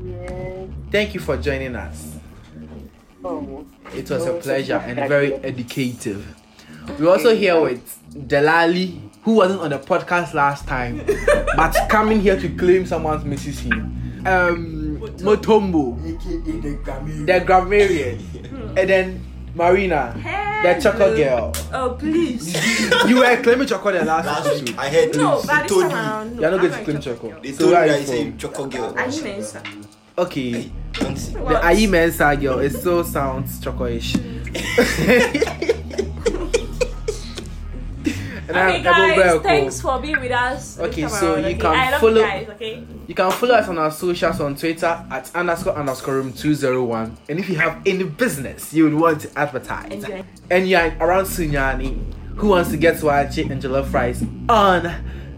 Yes. 0.04 0.70
Thank 0.92 1.14
you 1.16 1.20
for 1.20 1.38
joining 1.38 1.76
us. 1.76 2.18
Oh. 3.24 3.66
It 3.96 4.10
was 4.12 4.28
a 4.28 4.34
pleasure 4.34 4.76
and 4.76 5.10
very 5.10 5.34
educative. 5.36 6.24
We're 7.00 7.10
also 7.10 7.36
here 7.36 7.60
with 7.60 8.00
Delali, 8.12 9.10
who 9.24 9.34
wasn't 9.34 9.62
on 9.62 9.72
the 9.72 9.80
podcast 9.80 10.36
last 10.36 10.68
time, 10.68 11.04
but 11.56 11.76
coming 11.90 12.20
here 12.22 12.40
to 12.40 12.50
claim 12.50 12.86
someone's 12.86 13.26
misses 13.26 13.60
him. 13.60 14.24
Um, 14.28 15.00
Mutombo, 15.18 15.98
AKA 16.00 16.60
the 16.62 16.78
Grammy. 16.84 17.26
the 17.26 17.40
grammarian, 17.46 18.76
and 18.78 18.90
then 18.90 19.26
Marina, 19.60 20.14
the 20.64 20.80
chocolate 20.82 21.18
girl. 21.18 21.52
Oh, 21.74 21.96
please. 22.00 22.54
You 23.10 23.18
were 23.18 23.36
claiming 23.44 23.68
chocolate 23.68 24.00
the 24.00 24.06
last 24.06 24.26
Last 24.26 24.48
episode. 24.48 24.70
week, 24.70 24.78
I 24.80 24.90
heard 24.90 25.16
No, 25.18 25.42
they 25.42 25.48
but 25.48 25.62
this 25.64 25.72
told 25.72 25.84
time 25.84 25.92
around, 25.94 26.36
no. 26.36 26.42
You're 26.42 26.52
not 26.52 26.60
I'm 26.60 26.70
going 26.70 26.72
to 26.72 26.78
not 26.78 26.86
claim 26.86 26.98
a 26.98 27.02
chocolate. 27.02 27.44
They 27.44 27.52
So 27.52 27.60
told 27.60 27.72
where 27.74 27.82
me 27.84 27.88
that 27.90 27.98
you 27.98 28.04
I 28.04 28.06
say 28.08 28.24
from? 28.30 28.38
choco 28.38 28.66
girl. 28.68 28.96
Are 28.98 29.10
you 29.10 29.24
Mensa? 29.24 29.64
Okay. 30.18 30.72
Don't 30.94 31.18
see. 31.18 31.34
The 31.34 31.40
What? 31.40 31.64
Ayi 31.64 31.90
Mensa 31.90 32.36
girl, 32.38 32.60
it 32.60 32.70
still 32.72 33.04
sounds 33.04 33.60
chocolate. 33.60 34.04
and 38.50 38.58
Okay, 38.58 38.84
guys, 38.84 39.42
thanks 39.42 39.82
for 39.82 40.00
being 40.00 40.20
with 40.20 40.32
us. 40.32 40.80
Okay, 40.80 41.08
so 41.08 41.34
around, 41.36 41.40
you 41.44 41.56
okay? 41.56 41.58
can 41.60 42.00
follow- 42.00 42.16
You 42.16 42.22
guys, 42.22 42.50
okay? 42.50 42.84
You 43.08 43.16
can 43.16 43.32
follow 43.32 43.56
us 43.56 43.68
on 43.70 43.78
our 43.78 43.92
socials 43.92 44.40
on 44.42 44.56
Twitter 44.56 45.06
at 45.12 45.32
underscore 45.36 45.76
underscore 45.78 46.16
room 46.16 46.34
201. 46.34 47.18
And 47.30 47.40
if 47.40 47.48
you 47.50 47.56
have 47.58 47.82
any 47.86 48.04
business 48.04 48.74
you 48.74 48.86
would 48.86 48.94
want 48.96 49.22
to 49.22 49.30
advertise, 49.40 49.92
Enjoy. 49.92 50.24
and 50.50 50.68
you're 50.68 50.92
around 51.00 51.26
Sunyani 51.26 51.98
who 52.36 52.48
wants 52.50 52.72
to 52.72 52.78
get 52.78 52.96
Swachi 52.96 53.50
and 53.50 53.62
jollof 53.62 53.88
fries 53.92 54.24
on 54.48 54.94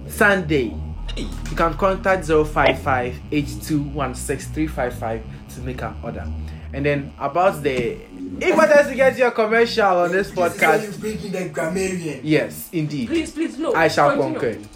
Sunday, 0.07 0.73
you 1.17 1.55
can 1.55 1.73
contact 1.73 2.25
055 2.27 3.19
8216 3.31 5.23
to 5.49 5.61
make 5.61 5.81
an 5.81 5.95
order. 6.03 6.25
And 6.73 6.85
then 6.85 7.13
about 7.19 7.61
the 7.63 7.97
importance 8.41 8.87
to 8.87 8.95
get 8.95 9.17
your 9.17 9.31
commercial 9.31 9.85
on 9.85 10.11
this 10.11 10.29
This 10.31 10.31
is 10.31 10.35
why 10.37 10.45
you 10.47 10.51
podcast. 10.89 10.99
bring 10.99 11.19
in 11.25 11.31
the 11.31 11.49
grammarian. 11.49 12.19
Yes, 12.23 12.69
indeed. 12.71 13.07
Please, 13.09 13.31
please, 13.31 13.57
no. 13.59 13.73
I 13.73 13.87
shall 13.89 14.11
Continue. 14.15 14.39
concur. 14.39 14.67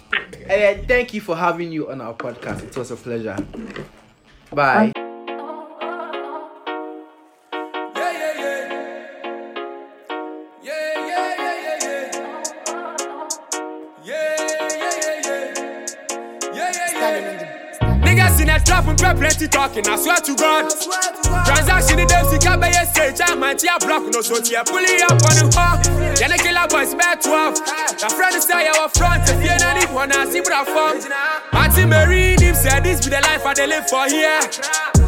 And 0.48 0.86
thank 0.86 1.14
you 1.14 1.20
for 1.20 1.34
having 1.36 1.72
you 1.72 1.90
on 1.90 2.00
our 2.00 2.14
podcast. 2.14 2.62
It 2.64 2.76
was 2.76 2.90
a 2.90 2.96
pleasure. 2.96 3.36
Bye. 4.52 4.92
Niggas 4.94 5.05
plenty 19.16 19.48
talking, 19.48 19.86
I 19.88 19.96
swear 19.96 20.20
to 20.20 20.34
God. 20.36 20.70
Transaction 21.48 21.98
in 21.98 22.08
them, 22.08 22.24
see 22.28 22.38
can 22.38 22.60
be 22.60 22.68
a 22.68 22.84
stage, 22.86 23.20
I'm 23.24 23.42
a 23.42 23.54
tia 23.54 23.76
block, 23.80 24.04
no 24.12 24.20
so 24.20 24.40
tia 24.40 24.62
pulling 24.64 25.02
up 25.02 25.18
on 25.24 25.34
the 25.40 25.46
hawk. 25.56 25.82
Then 26.16 26.32
a 26.32 26.38
killer 26.38 26.68
boys, 26.68 26.94
bad 26.94 27.20
12. 27.20 28.00
The 28.00 28.08
friend 28.14 28.36
is 28.36 28.44
say 28.44 28.68
our 28.68 28.88
front, 28.88 29.24
if 29.28 29.40
you're 29.42 29.58
not 29.58 29.76
one, 29.92 30.12
I 30.12 30.24
see 30.26 30.40
what 30.40 30.52
I 30.52 30.64
form. 30.64 31.00
Martin 31.52 31.88
Marine, 31.88 32.40
him 32.40 32.54
said 32.54 32.84
this 32.84 33.04
be 33.04 33.10
the 33.10 33.20
life 33.20 33.44
I 33.44 33.52
live 33.66 33.88
for 33.88 34.06
here. 34.06 34.40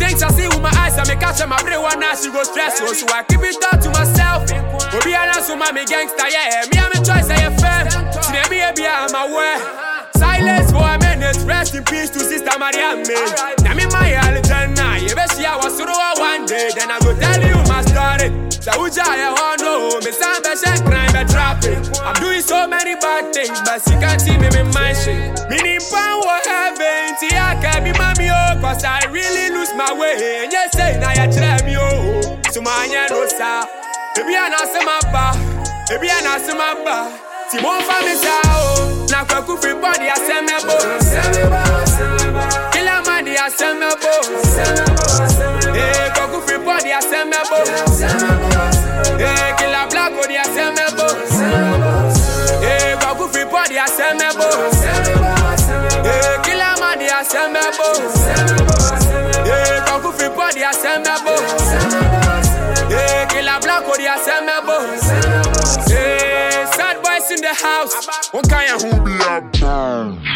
Things 0.01 0.23
I 0.23 0.31
see 0.33 0.49
with 0.49 0.63
my 0.63 0.73
eyes, 0.81 0.99
I 0.99 1.05
make 1.07 1.21
catch 1.21 1.45
my 1.47 1.61
brain 1.63 1.81
one 1.81 2.01
now, 2.01 2.15
she 2.15 2.31
go 2.31 2.43
stress, 2.43 2.79
so 2.79 2.93
so 2.93 3.07
I 3.13 3.23
keep 3.25 3.41
it 3.45 3.61
down 3.61 3.81
to 3.83 3.91
myself. 3.91 4.49
Go 4.91 4.99
be 5.05 5.13
an 5.15 5.29
answer, 5.37 5.57
mommy 5.57 5.85
gangster, 5.85 6.29
yeah, 6.29 6.65
me, 6.71 6.79
I'm 6.81 6.93
a 6.93 6.99
choice, 7.05 7.29
I 7.31 7.39
am 7.45 7.59
them 7.59 8.51
be 8.51 8.61
a 8.61 8.73
be, 8.73 8.87
I'm 8.87 9.15
aware. 9.15 9.88
Silence 10.19 10.71
for 10.73 10.83
a 10.83 10.99
minute, 10.99 11.39
rest 11.47 11.75
in 11.75 11.85
peace 11.85 12.11
to 12.11 12.19
Sister 12.19 12.59
Mariam. 12.59 13.07
Eh. 13.07 13.55
Now 13.63 13.75
me 13.75 13.87
my 13.95 14.11
aljanna, 14.19 14.99
you 14.99 15.15
bet 15.15 15.31
she 15.33 15.47
I 15.47 15.55
was 15.57 15.79
through 15.79 15.87
her 15.87 16.15
one 16.19 16.45
day, 16.47 16.71
then 16.75 16.91
I 16.91 16.99
go 16.99 17.15
tell 17.15 17.39
you 17.39 17.55
my 17.71 17.83
story. 17.87 18.35
So 18.51 18.75
uja 18.83 19.07
I 19.07 19.31
want 19.31 19.63
know, 19.63 20.01
me 20.03 20.11
sound 20.11 20.43
and 20.43 20.83
crime 20.83 21.13
bad 21.15 21.29
traffic. 21.29 21.79
I'm 22.03 22.19
doing 22.19 22.43
so 22.43 22.67
many 22.67 22.97
bad 22.97 23.33
things, 23.33 23.63
but 23.63 23.79
she 23.87 23.95
can't 24.03 24.21
see 24.21 24.37
me 24.37 24.51
in 24.59 24.67
my 24.75 24.93
shit. 24.93 25.39
Meaning 25.47 25.79
power 25.87 26.43
heaven, 26.43 27.15
see 27.23 27.31
I 27.39 27.55
can 27.63 27.85
be 27.87 27.93
mommy 27.95 28.29
oh, 28.35 28.59
cause 28.61 28.83
I 28.83 29.07
really 29.15 29.55
lose 29.55 29.73
my 29.75 29.95
way. 29.95 30.43
And 30.43 30.53
you 30.53 30.67
say 30.75 30.99
now 30.99 31.15
you 31.15 31.31
try 31.31 31.63
me 31.63 31.79
oh, 31.79 32.39
so 32.51 32.61
my 32.61 32.91
no 32.91 33.23
sa. 33.29 33.67
Baby 34.17 34.35
I 34.35 34.51
not 34.51 34.67
my 34.83 34.99
ba, 35.15 35.27
baby 35.89 36.11
I 36.11 36.21
not 36.27 36.43
my 36.59 36.75
ba. 36.83 37.28
Ti 37.51 37.57
mo 37.63 37.73
fa 37.81 37.97
mi 38.05 38.15
sa 38.17 38.37
o, 38.61 39.07
na 39.11 39.25
kwaku 39.25 39.57
fi 39.63 39.73
body 39.75 40.09
asemebo. 40.11 40.77
Kila 42.73 43.01
madi 43.07 43.37
asemebo. 43.37 44.13
Eh, 45.75 46.11
kwaku 46.15 46.43
fi 46.47 46.59
body 46.59 46.93
asemebo. 46.93 47.59
Eh, 49.19 49.55
kila 49.59 49.87
black 49.91 50.13
body 50.17 50.37
asemebo. 50.37 51.07
Eh, 52.63 52.97
kwaku 53.01 53.29
fi 53.33 53.45
body 53.45 53.79
asemebo. 53.79 54.49
Eh, 56.05 56.41
kila 56.43 56.77
madi 56.81 57.09
asemebo. 57.09 57.89
Eh, 59.49 59.83
kwaku 59.87 60.13
fi 60.19 60.29
body 60.29 60.65
asemebo. 60.65 61.35
Eh, 62.91 63.27
kila 63.29 63.59
black 63.61 63.87
body 63.87 64.07
asemebo. 64.09 64.77
House. 67.61 68.29
One 68.33 68.45
of 68.45 68.83
who 68.83 69.05
be 69.05 69.13
a. 69.19 70.28